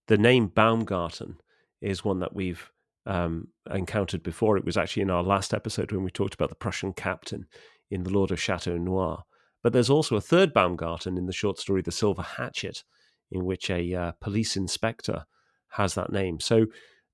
[0.09, 1.37] the name Baumgarten
[1.81, 2.71] is one that we've
[3.07, 4.57] um, encountered before.
[4.57, 7.47] It was actually in our last episode when we talked about the Prussian captain
[7.91, 9.25] in The Lord of Chateau Noir.
[9.63, 12.83] But there's also a third Baumgarten in the short story The Silver Hatchet,
[13.31, 15.25] in which a uh, police inspector
[15.71, 16.41] has that name.
[16.41, 16.67] So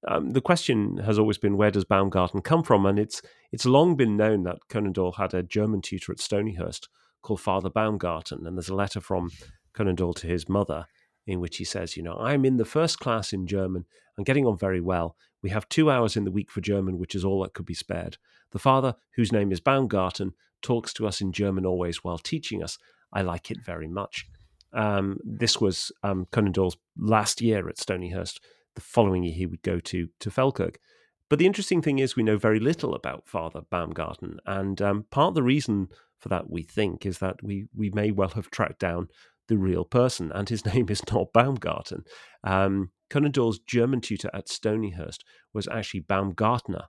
[0.07, 3.97] um, the question has always been where does Baumgarten come from, and it's it's long
[3.97, 6.89] been known that Conan Doyle had a German tutor at Stonyhurst
[7.23, 9.31] called Father Baumgarten, and there's a letter from
[9.73, 10.87] Conan Doyle to his mother
[11.27, 13.85] in which he says, you know, I'm in the first class in German
[14.17, 15.15] and getting on very well.
[15.43, 17.75] We have two hours in the week for German, which is all that could be
[17.75, 18.17] spared.
[18.53, 20.33] The father, whose name is Baumgarten,
[20.63, 22.79] talks to us in German always while teaching us.
[23.13, 24.27] I like it very much.
[24.73, 28.39] Um, this was um, Conan Doyle's last year at Stonyhurst
[28.79, 30.77] the following year he would go to to Feldkirch.
[31.29, 35.29] But the interesting thing is, we know very little about Father Baumgarten, and um, part
[35.29, 35.89] of the reason
[36.19, 39.09] for that, we think, is that we we may well have tracked down
[39.49, 42.05] the real person, and his name is not Baumgarten.
[42.45, 45.19] Um, Conan Doyle's German tutor at Stonyhurst
[45.53, 46.85] was actually Baumgartner.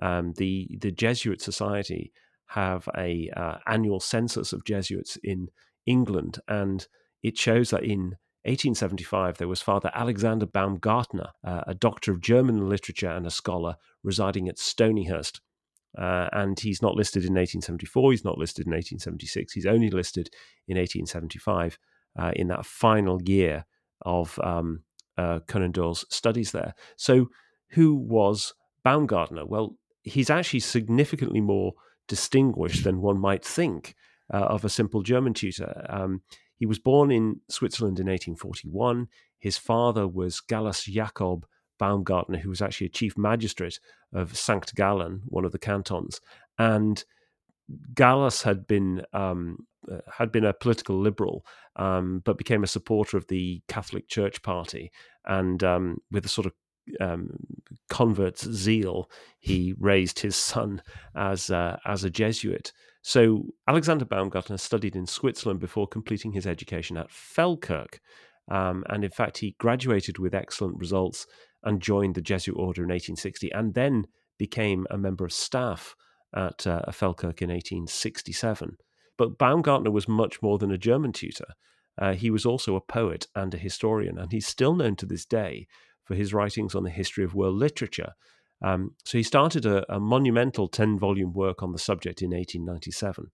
[0.00, 2.12] Um, the the Jesuit Society
[2.52, 5.48] have a uh, annual census of Jesuits in
[5.84, 6.88] England, and
[7.22, 12.68] it shows that in 1875, there was Father Alexander Baumgartner, uh, a doctor of German
[12.68, 15.40] literature and a scholar residing at Stonyhurst.
[15.96, 20.28] Uh, and he's not listed in 1874, he's not listed in 1876, he's only listed
[20.68, 21.78] in 1875
[22.18, 23.64] uh, in that final year
[24.02, 24.82] of um,
[25.16, 26.74] uh, Conan Doyle's studies there.
[26.96, 27.30] So,
[27.70, 29.44] who was Baumgartner?
[29.44, 31.74] Well, he's actually significantly more
[32.06, 33.94] distinguished than one might think
[34.32, 35.86] uh, of a simple German tutor.
[35.88, 36.22] Um,
[36.58, 39.08] he was born in Switzerland in 1841.
[39.38, 41.46] His father was Gallus Jakob
[41.78, 43.78] Baumgartner, who was actually a chief magistrate
[44.12, 46.20] of Sankt Gallen, one of the cantons.
[46.58, 47.04] And
[47.94, 51.44] Gallus had been um, uh, had been a political liberal,
[51.76, 54.90] um, but became a supporter of the Catholic Church Party,
[55.24, 56.52] and um, with a sort of
[57.00, 57.30] um,
[57.88, 60.82] convert's zeal, he raised his son
[61.14, 62.72] as uh, as a Jesuit.
[63.08, 68.00] So Alexander Baumgartner studied in Switzerland before completing his education at Feldkirch,
[68.50, 71.26] um, and in fact he graduated with excellent results
[71.62, 75.96] and joined the Jesuit order in 1860, and then became a member of staff
[76.36, 78.76] at uh, Feldkirch in 1867.
[79.16, 81.54] But Baumgartner was much more than a German tutor.
[81.96, 85.24] Uh, he was also a poet and a historian, and he's still known to this
[85.24, 85.66] day
[86.04, 88.12] for his writings on the history of world literature.
[88.62, 93.30] Um, so he started a, a monumental 10 volume work on the subject in 1897.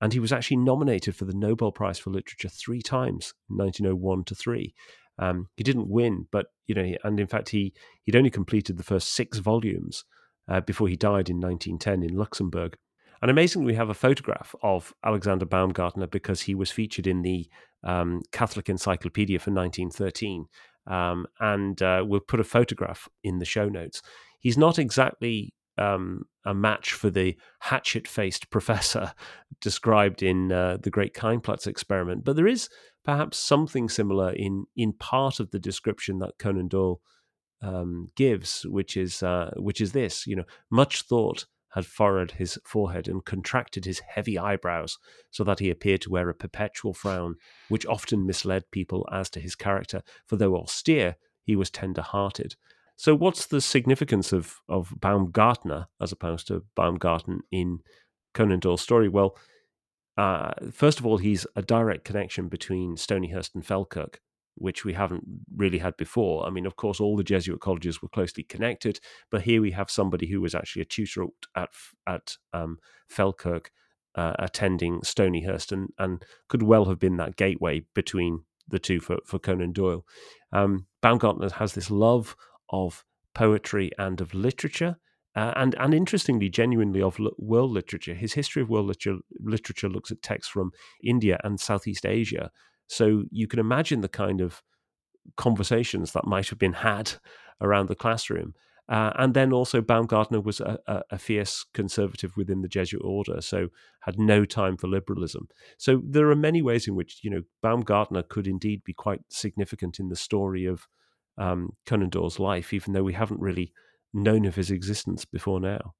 [0.00, 4.34] And he was actually nominated for the Nobel Prize for Literature three times, 1901 to
[4.34, 4.74] 3.
[5.18, 7.72] Um, he didn't win, but you know, and in fact, he
[8.04, 10.04] he'd only completed the first six volumes
[10.48, 12.76] uh, before he died in 1910 in Luxembourg.
[13.20, 17.48] And amazingly, we have a photograph of Alexander Baumgartner because he was featured in the
[17.84, 20.46] um, Catholic Encyclopedia for 1913.
[20.88, 24.02] Um, and uh, we'll put a photograph in the show notes.
[24.42, 29.14] He's not exactly um, a match for the hatchet faced professor
[29.60, 32.68] described in uh, the Great Keinplatz experiment, but there is
[33.04, 37.00] perhaps something similar in, in part of the description that Conan Doyle
[37.62, 42.58] um, gives, which is uh, which is this: you know, much thought had furrowed his
[42.64, 44.98] forehead and contracted his heavy eyebrows,
[45.30, 47.36] so that he appeared to wear a perpetual frown,
[47.68, 50.02] which often misled people as to his character.
[50.26, 52.56] For though austere, he was tender-hearted.
[52.96, 57.80] So, what's the significance of of Baumgartner as opposed to Baumgarten in
[58.34, 59.08] Conan Doyle's story?
[59.08, 59.36] Well,
[60.16, 64.16] uh, first of all, he's a direct connection between Stonyhurst and Feldkirch,
[64.56, 65.24] which we haven't
[65.56, 66.46] really had before.
[66.46, 69.90] I mean, of course, all the Jesuit colleges were closely connected, but here we have
[69.90, 71.26] somebody who was actually a tutor
[71.56, 71.70] at
[72.06, 72.78] at um,
[73.10, 73.66] Feldkirch,
[74.14, 79.18] uh, attending Stonyhurst, and and could well have been that gateway between the two for
[79.24, 80.04] for Conan Doyle.
[80.52, 82.36] Um, Baumgartner has this love
[82.72, 83.04] of
[83.34, 84.96] poetry and of literature.
[85.34, 88.12] Uh, and and interestingly, genuinely of world literature.
[88.12, 92.50] His history of world literature, literature looks at texts from India and Southeast Asia,
[92.86, 94.62] so you can imagine the kind of
[95.36, 97.12] conversations that might have been had
[97.62, 98.54] around the classroom.
[98.88, 103.40] Uh, and then also Baumgartner was a, a, a, fierce conservative within the Jesuit order,
[103.40, 103.68] so
[104.00, 105.48] had no time for liberalism.
[105.78, 110.00] So there are many ways in which you know Baumgartner could indeed be quite significant
[110.00, 110.88] in the story of
[111.38, 113.72] um, Conan Doyle's life, even though we haven't really
[114.12, 115.94] known of his existence before now.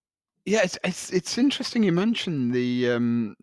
[0.44, 3.36] Yeah, it's it's, it's interesting you mentioned the um,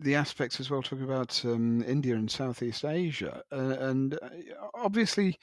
[0.00, 4.28] the aspects as well, talking about um, India and Southeast Asia, uh, and uh,
[4.74, 5.36] obviously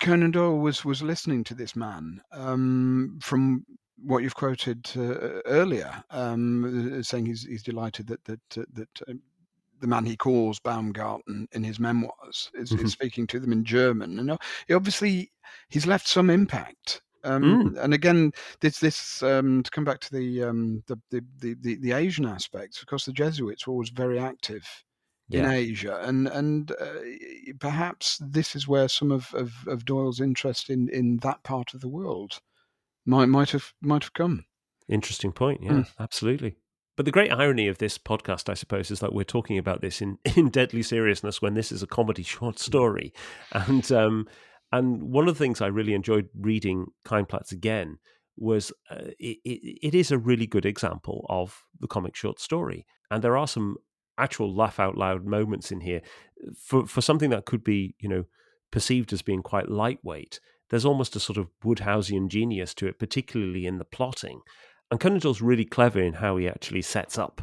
[0.00, 3.64] Conan Doyle was was listening to this man um, from
[3.96, 9.14] what you've quoted uh, earlier, um, saying he's he's delighted that that uh, that uh,
[9.82, 12.86] the man he calls Baumgarten in his memoirs is, mm-hmm.
[12.86, 15.30] is speaking to them in German, and he obviously
[15.68, 17.42] he's left some impact um,
[17.74, 17.78] mm.
[17.82, 21.22] And again, this this um, to come back to the, um, the, the,
[21.60, 22.80] the the Asian aspects.
[22.80, 24.66] Of course, the Jesuits were always very active
[25.28, 25.40] yeah.
[25.40, 27.00] in Asia, and and uh,
[27.60, 31.80] perhaps this is where some of, of, of, Doyle's interest in, in that part of
[31.80, 32.40] the world
[33.06, 34.44] might might have might have come.
[34.88, 35.62] Interesting point.
[35.62, 35.88] Yeah, mm.
[36.00, 36.56] absolutely.
[36.96, 40.02] But the great irony of this podcast, I suppose, is that we're talking about this
[40.02, 43.12] in, in deadly seriousness when this is a comedy short story,
[43.52, 44.26] and um,
[44.72, 47.98] and one of the things I really enjoyed reading Keinplatz again
[48.36, 52.86] was uh, it, it, it is a really good example of the comic short story.
[53.10, 53.76] And there are some
[54.16, 56.00] actual laugh out loud moments in here
[56.58, 58.24] for, for something that could be, you know,
[58.70, 60.40] perceived as being quite lightweight.
[60.70, 64.40] There's almost a sort of Wodehousian genius to it, particularly in the plotting.
[64.92, 67.40] And Doyle's really clever in how he actually sets up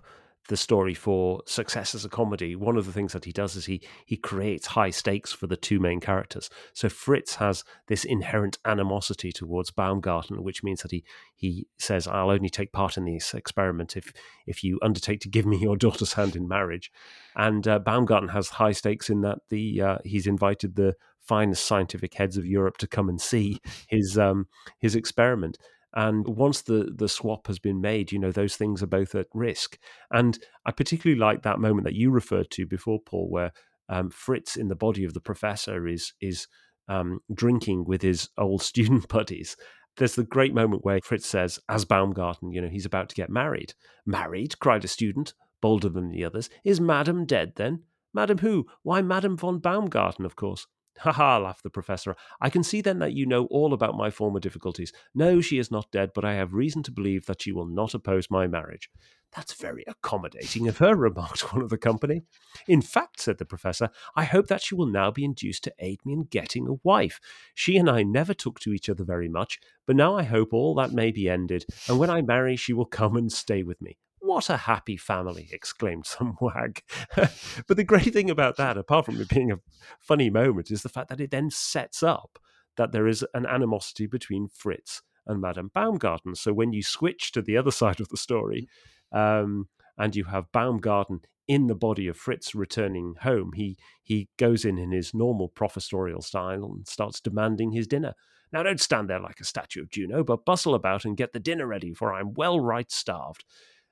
[0.49, 3.65] the story for success as a comedy, one of the things that he does is
[3.65, 6.49] he he creates high stakes for the two main characters.
[6.73, 11.03] So Fritz has this inherent animosity towards Baumgarten, which means that he
[11.35, 14.13] he says, "I'll only take part in this experiment if
[14.45, 16.91] if you undertake to give me your daughter's hand in marriage."
[17.35, 22.15] And uh, Baumgarten has high stakes in that the uh, he's invited the finest scientific
[22.15, 24.47] heads of Europe to come and see his um,
[24.79, 25.59] his experiment.
[25.95, 29.27] And once the, the swap has been made, you know, those things are both at
[29.33, 29.77] risk.
[30.11, 33.51] And I particularly like that moment that you referred to before, Paul, where
[33.89, 36.47] um, Fritz in the body of the professor is is
[36.87, 39.55] um, drinking with his old student buddies.
[39.97, 43.29] There's the great moment where Fritz says, as Baumgarten, you know, he's about to get
[43.29, 43.73] married.
[44.05, 44.57] Married?
[44.59, 46.49] cried a student, bolder than the others.
[46.63, 47.83] Is Madam dead then?
[48.13, 48.65] Madam who?
[48.83, 50.67] Why, Madam von Baumgarten, of course.
[51.01, 52.15] Ha ha, laughed the professor.
[52.41, 54.91] I can see then that you know all about my former difficulties.
[55.15, 57.93] No, she is not dead, but I have reason to believe that she will not
[57.93, 58.89] oppose my marriage.
[59.35, 62.23] That's very accommodating of her, remarked one of the company.
[62.67, 65.99] In fact, said the professor, I hope that she will now be induced to aid
[66.05, 67.19] me in getting a wife.
[67.53, 70.75] She and I never took to each other very much, but now I hope all
[70.75, 73.97] that may be ended, and when I marry, she will come and stay with me.
[74.29, 75.49] What a happy family!
[75.51, 76.83] exclaimed some wag.
[77.15, 79.57] but the great thing about that, apart from it being a
[79.99, 82.37] funny moment, is the fact that it then sets up
[82.77, 86.35] that there is an animosity between Fritz and Madame Baumgarten.
[86.35, 88.69] So when you switch to the other side of the story,
[89.11, 89.67] um,
[89.97, 94.77] and you have Baumgarten in the body of Fritz returning home, he he goes in
[94.77, 98.13] in his normal professorial style and starts demanding his dinner.
[98.53, 101.39] Now don't stand there like a statue of Juno, but bustle about and get the
[101.39, 103.43] dinner ready, for I'm well right starved.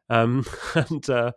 [0.10, 0.46] Um,
[0.76, 1.32] and uh,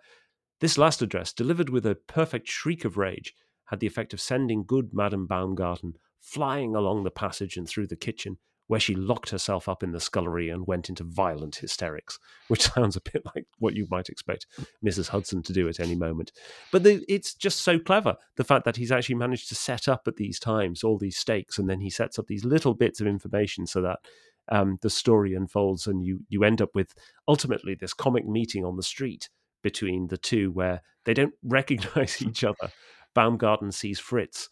[0.60, 3.34] this last address, delivered with a perfect shriek of rage,
[3.66, 7.96] had the effect of sending good Madame Baumgarten flying along the passage and through the
[7.96, 12.18] kitchen, where she locked herself up in the scullery and went into violent hysterics,
[12.48, 14.46] which sounds a bit like what you might expect
[14.84, 15.08] Mrs.
[15.08, 16.30] Hudson to do at any moment.
[16.70, 20.02] But the, it's just so clever the fact that he's actually managed to set up
[20.06, 23.06] at these times all these stakes, and then he sets up these little bits of
[23.06, 24.00] information so that
[24.50, 26.94] um, the story unfolds, and you you end up with
[27.28, 29.28] ultimately this comic meeting on the street
[29.62, 32.70] between the two, where they don't recognize each other.
[33.14, 34.48] Baumgarten sees Fritz.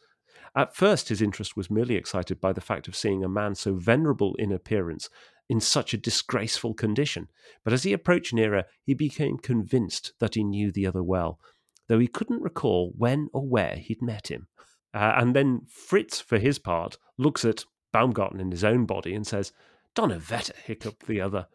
[0.56, 3.74] At first, his interest was merely excited by the fact of seeing a man so
[3.74, 5.08] venerable in appearance
[5.48, 7.28] in such a disgraceful condition.
[7.64, 11.38] But as he approached nearer, he became convinced that he knew the other well,
[11.86, 14.48] though he couldn't recall when or where he'd met him.
[14.94, 19.26] Uh, and then Fritz, for his part, looks at Baumgarten in his own body and
[19.26, 19.52] says,
[19.98, 21.48] Donnerwetter, hiccuped the other.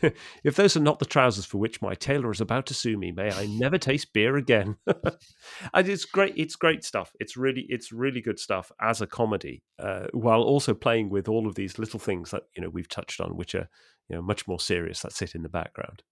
[0.44, 3.10] if those are not the trousers for which my tailor is about to sue me,
[3.10, 4.76] may I never taste beer again.
[4.86, 6.32] and it's great.
[6.36, 7.12] It's great stuff.
[7.18, 11.48] It's really, it's really good stuff as a comedy, uh, while also playing with all
[11.48, 13.68] of these little things that you know we've touched on, which are
[14.08, 16.04] you know much more serious that sit in the background.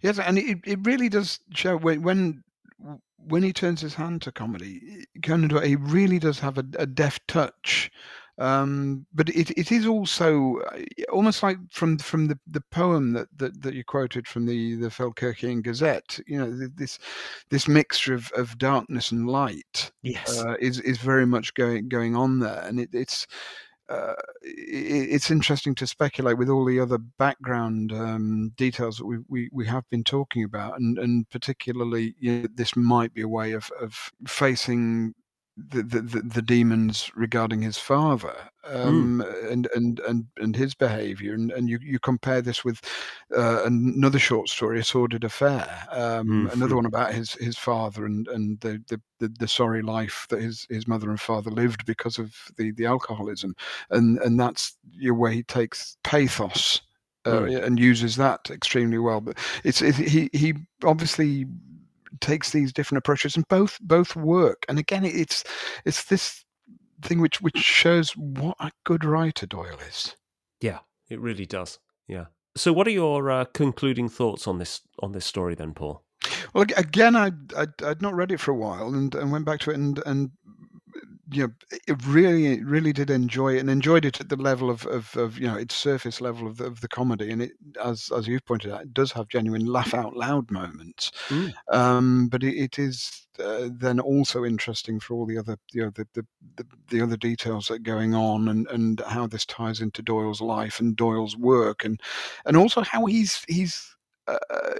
[0.00, 2.44] Yes, and it, it really does show when when
[3.16, 6.86] when he turns his hand to comedy, Conan Doyle, he really does have a, a
[6.86, 7.90] deft touch
[8.38, 10.78] um, but it, it is also uh,
[11.12, 14.88] almost like from from the, the poem that, that, that you quoted from the the
[14.88, 16.20] Feldkirchian Gazette.
[16.26, 16.98] You know this
[17.50, 20.38] this mixture of, of darkness and light yes.
[20.38, 23.26] uh, is is very much going going on there, and it, it's.
[23.90, 24.12] Uh,
[24.42, 29.66] it's interesting to speculate with all the other background um, details that we, we, we
[29.66, 33.70] have been talking about, and, and particularly you know, this might be a way of,
[33.80, 35.14] of facing
[35.70, 38.34] the, the, the demons regarding his father
[38.68, 38.86] mm.
[38.86, 39.52] um, mm.
[39.52, 42.80] and, and and and his behavior and, and you, you compare this with
[43.36, 46.52] uh, another short story a sordid affair um, mm.
[46.52, 50.40] another one about his his father and and the, the, the, the, sorry life that
[50.40, 53.54] his, his mother and father lived because of the, the alcoholism
[53.90, 56.82] and and that's your way he takes pathos
[57.24, 57.64] uh, mm.
[57.64, 60.54] and uses that extremely well but it's it, he he
[60.84, 61.46] obviously
[62.20, 64.64] takes these different approaches, and both both work.
[64.68, 65.44] And again, it's
[65.84, 66.44] it's this
[67.02, 70.16] thing which which shows what a good writer Doyle is.
[70.60, 71.78] Yeah, it really does.
[72.06, 72.26] Yeah.
[72.56, 76.02] So, what are your uh, concluding thoughts on this on this story, then, Paul?
[76.52, 79.60] Well, again, I'd, I'd, I'd not read it for a while, and, and went back
[79.60, 80.30] to it, and and
[81.30, 81.52] you know,
[81.86, 85.38] it really, really did enjoy it and enjoyed it at the level of, of, of
[85.38, 87.30] you know, its surface level of the, of the comedy.
[87.30, 87.52] And it,
[87.82, 91.12] as as you've pointed out, it does have genuine laugh out loud moments.
[91.28, 91.52] Mm.
[91.70, 95.90] Um, but it, it is uh, then also interesting for all the other, you know,
[95.90, 96.26] the, the,
[96.56, 100.40] the, the, other details that are going on and, and how this ties into Doyle's
[100.40, 102.00] life and Doyle's work and,
[102.46, 103.94] and also how he's, he's,
[104.26, 104.74] uh,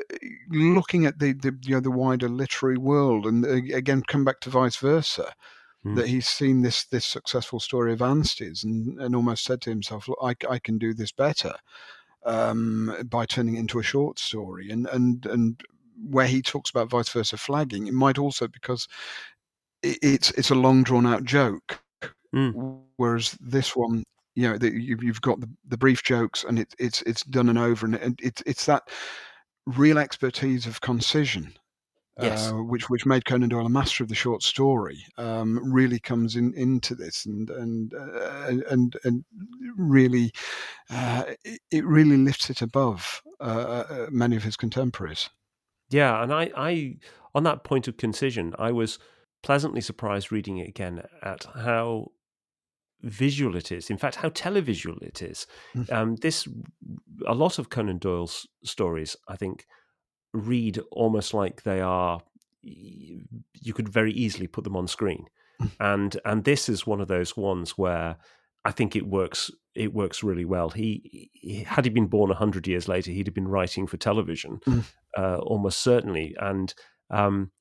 [0.50, 4.40] looking at the, the you know the wider literary world and uh, again come back
[4.40, 5.32] to vice versa
[5.84, 5.96] mm.
[5.96, 10.08] that he's seen this this successful story of Anstey's and, and almost said to himself,
[10.08, 11.54] "Look, I, I can do this better."
[12.26, 15.60] Um, by turning it into a short story, and and and
[16.10, 18.88] where he talks about vice versa flagging, it might also because
[19.82, 21.80] it, it's it's a long drawn out joke,
[22.34, 22.80] mm.
[22.96, 24.04] whereas this one,
[24.34, 27.48] you know, the, you, have got the, the brief jokes and it, it's it's done
[27.48, 28.88] and over, and it, it's it's that
[29.66, 31.54] real expertise of concision
[32.20, 32.50] Yes.
[32.50, 36.34] uh, which which made Conan Doyle a master of the short story, um, really comes
[36.34, 39.24] in into this and and uh, and and
[39.76, 40.32] really
[40.90, 45.30] uh, it, really lifts it above uh, uh, many of his contemporaries.
[45.90, 46.96] Yeah, and I, I,
[47.34, 48.98] on that point of concision, I was
[49.42, 52.08] pleasantly surprised reading it again at how
[53.02, 53.90] visual it is.
[53.90, 55.46] In fact, how televisual it is.
[55.74, 55.92] Mm.
[55.92, 56.48] Um, this,
[57.26, 59.66] a lot of Conan Doyle's stories, I think,
[60.32, 62.20] read almost like they are.
[62.62, 65.26] You could very easily put them on screen,
[65.80, 68.16] and and this is one of those ones where
[68.64, 69.50] I think it works.
[69.74, 70.70] It works really well.
[70.70, 74.58] He, he had he been born hundred years later, he'd have been writing for television,
[74.66, 74.84] Mm.
[75.16, 76.34] uh, almost certainly.
[76.40, 76.74] And
[77.10, 77.52] um,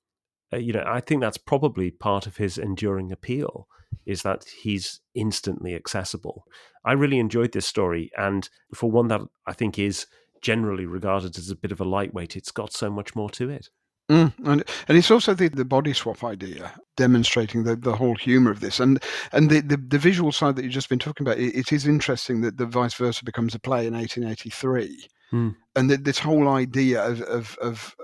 [0.51, 3.68] uh, you know, I think that's probably part of his enduring appeal
[4.05, 6.45] is that he's instantly accessible.
[6.84, 10.07] I really enjoyed this story, and for one that I think is
[10.41, 13.69] generally regarded as a bit of a lightweight, it's got so much more to it.
[14.09, 18.51] Mm, and and it's also the, the body swap idea, demonstrating the, the whole humour
[18.51, 21.38] of this, and and the, the, the visual side that you've just been talking about.
[21.38, 25.49] It, it is interesting that the vice versa becomes a play in 1883, Hmm.
[25.75, 27.95] and that this whole idea of, of of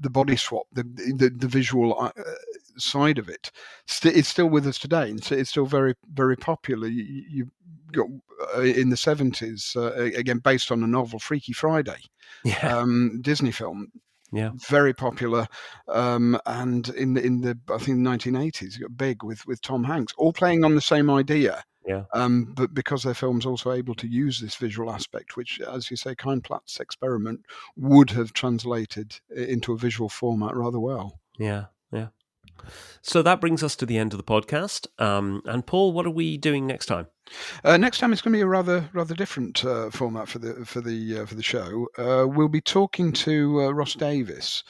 [0.00, 0.84] the body swap, the
[1.16, 2.12] the, the visual uh,
[2.78, 3.50] side of it,
[3.86, 6.88] st- it's still with us today, and so it's still very very popular.
[6.88, 7.50] You, you
[7.92, 8.06] got
[8.56, 11.98] uh, in the 70s uh, again based on the novel, Freaky Friday,
[12.44, 13.88] Yeah, um, Disney film
[14.32, 15.46] yeah, very popular,
[15.88, 20.12] um, and in the in the I think 1980s got big with with Tom Hanks,
[20.18, 21.62] all playing on the same idea.
[21.86, 22.02] yeah.
[22.12, 25.96] Um, but because their film's also able to use this visual aspect, which, as you
[25.96, 27.40] say, Keinplatz's experiment
[27.76, 31.20] would have translated into a visual format rather well.
[31.38, 31.66] Yeah.
[33.02, 34.86] So that brings us to the end of the podcast.
[35.00, 37.06] Um, and Paul, what are we doing next time?
[37.64, 40.64] Uh, next time it's going to be a rather rather different uh, format for the
[40.64, 41.88] for the uh, for the show.
[41.98, 44.62] Uh, we'll be talking to uh, Ross Davies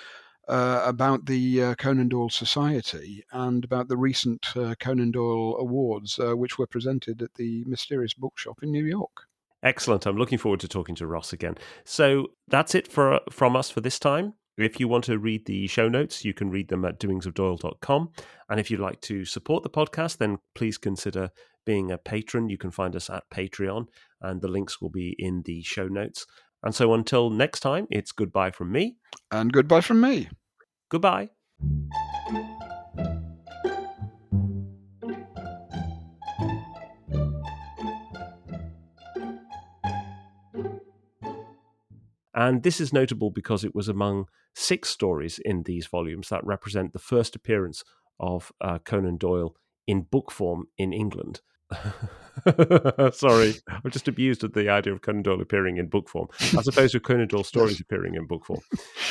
[0.48, 6.18] uh, about the uh, Conan Doyle Society and about the recent uh, Conan Doyle Awards,
[6.18, 9.26] uh, which were presented at the Mysterious Bookshop in New York.
[9.62, 10.06] Excellent.
[10.06, 11.56] I'm looking forward to talking to Ross again.
[11.84, 14.34] So that's it for from us for this time.
[14.56, 18.10] If you want to read the show notes, you can read them at doingsofdoyle.com.
[18.48, 21.30] And if you'd like to support the podcast, then please consider
[21.66, 22.48] being a patron.
[22.48, 23.86] You can find us at Patreon,
[24.22, 26.26] and the links will be in the show notes.
[26.62, 28.96] And so until next time, it's goodbye from me.
[29.30, 30.28] And goodbye from me.
[30.88, 31.30] Goodbye.
[42.36, 46.92] And this is notable because it was among six stories in these volumes that represent
[46.92, 47.82] the first appearance
[48.20, 49.56] of uh, Conan Doyle
[49.86, 51.40] in book form in England.
[53.12, 56.68] Sorry, I'm just abused at the idea of Conan Doyle appearing in book form, as
[56.68, 58.60] opposed to Conan Doyle stories appearing in book form.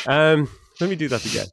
[0.07, 0.47] Um,
[0.79, 1.47] let me do that again.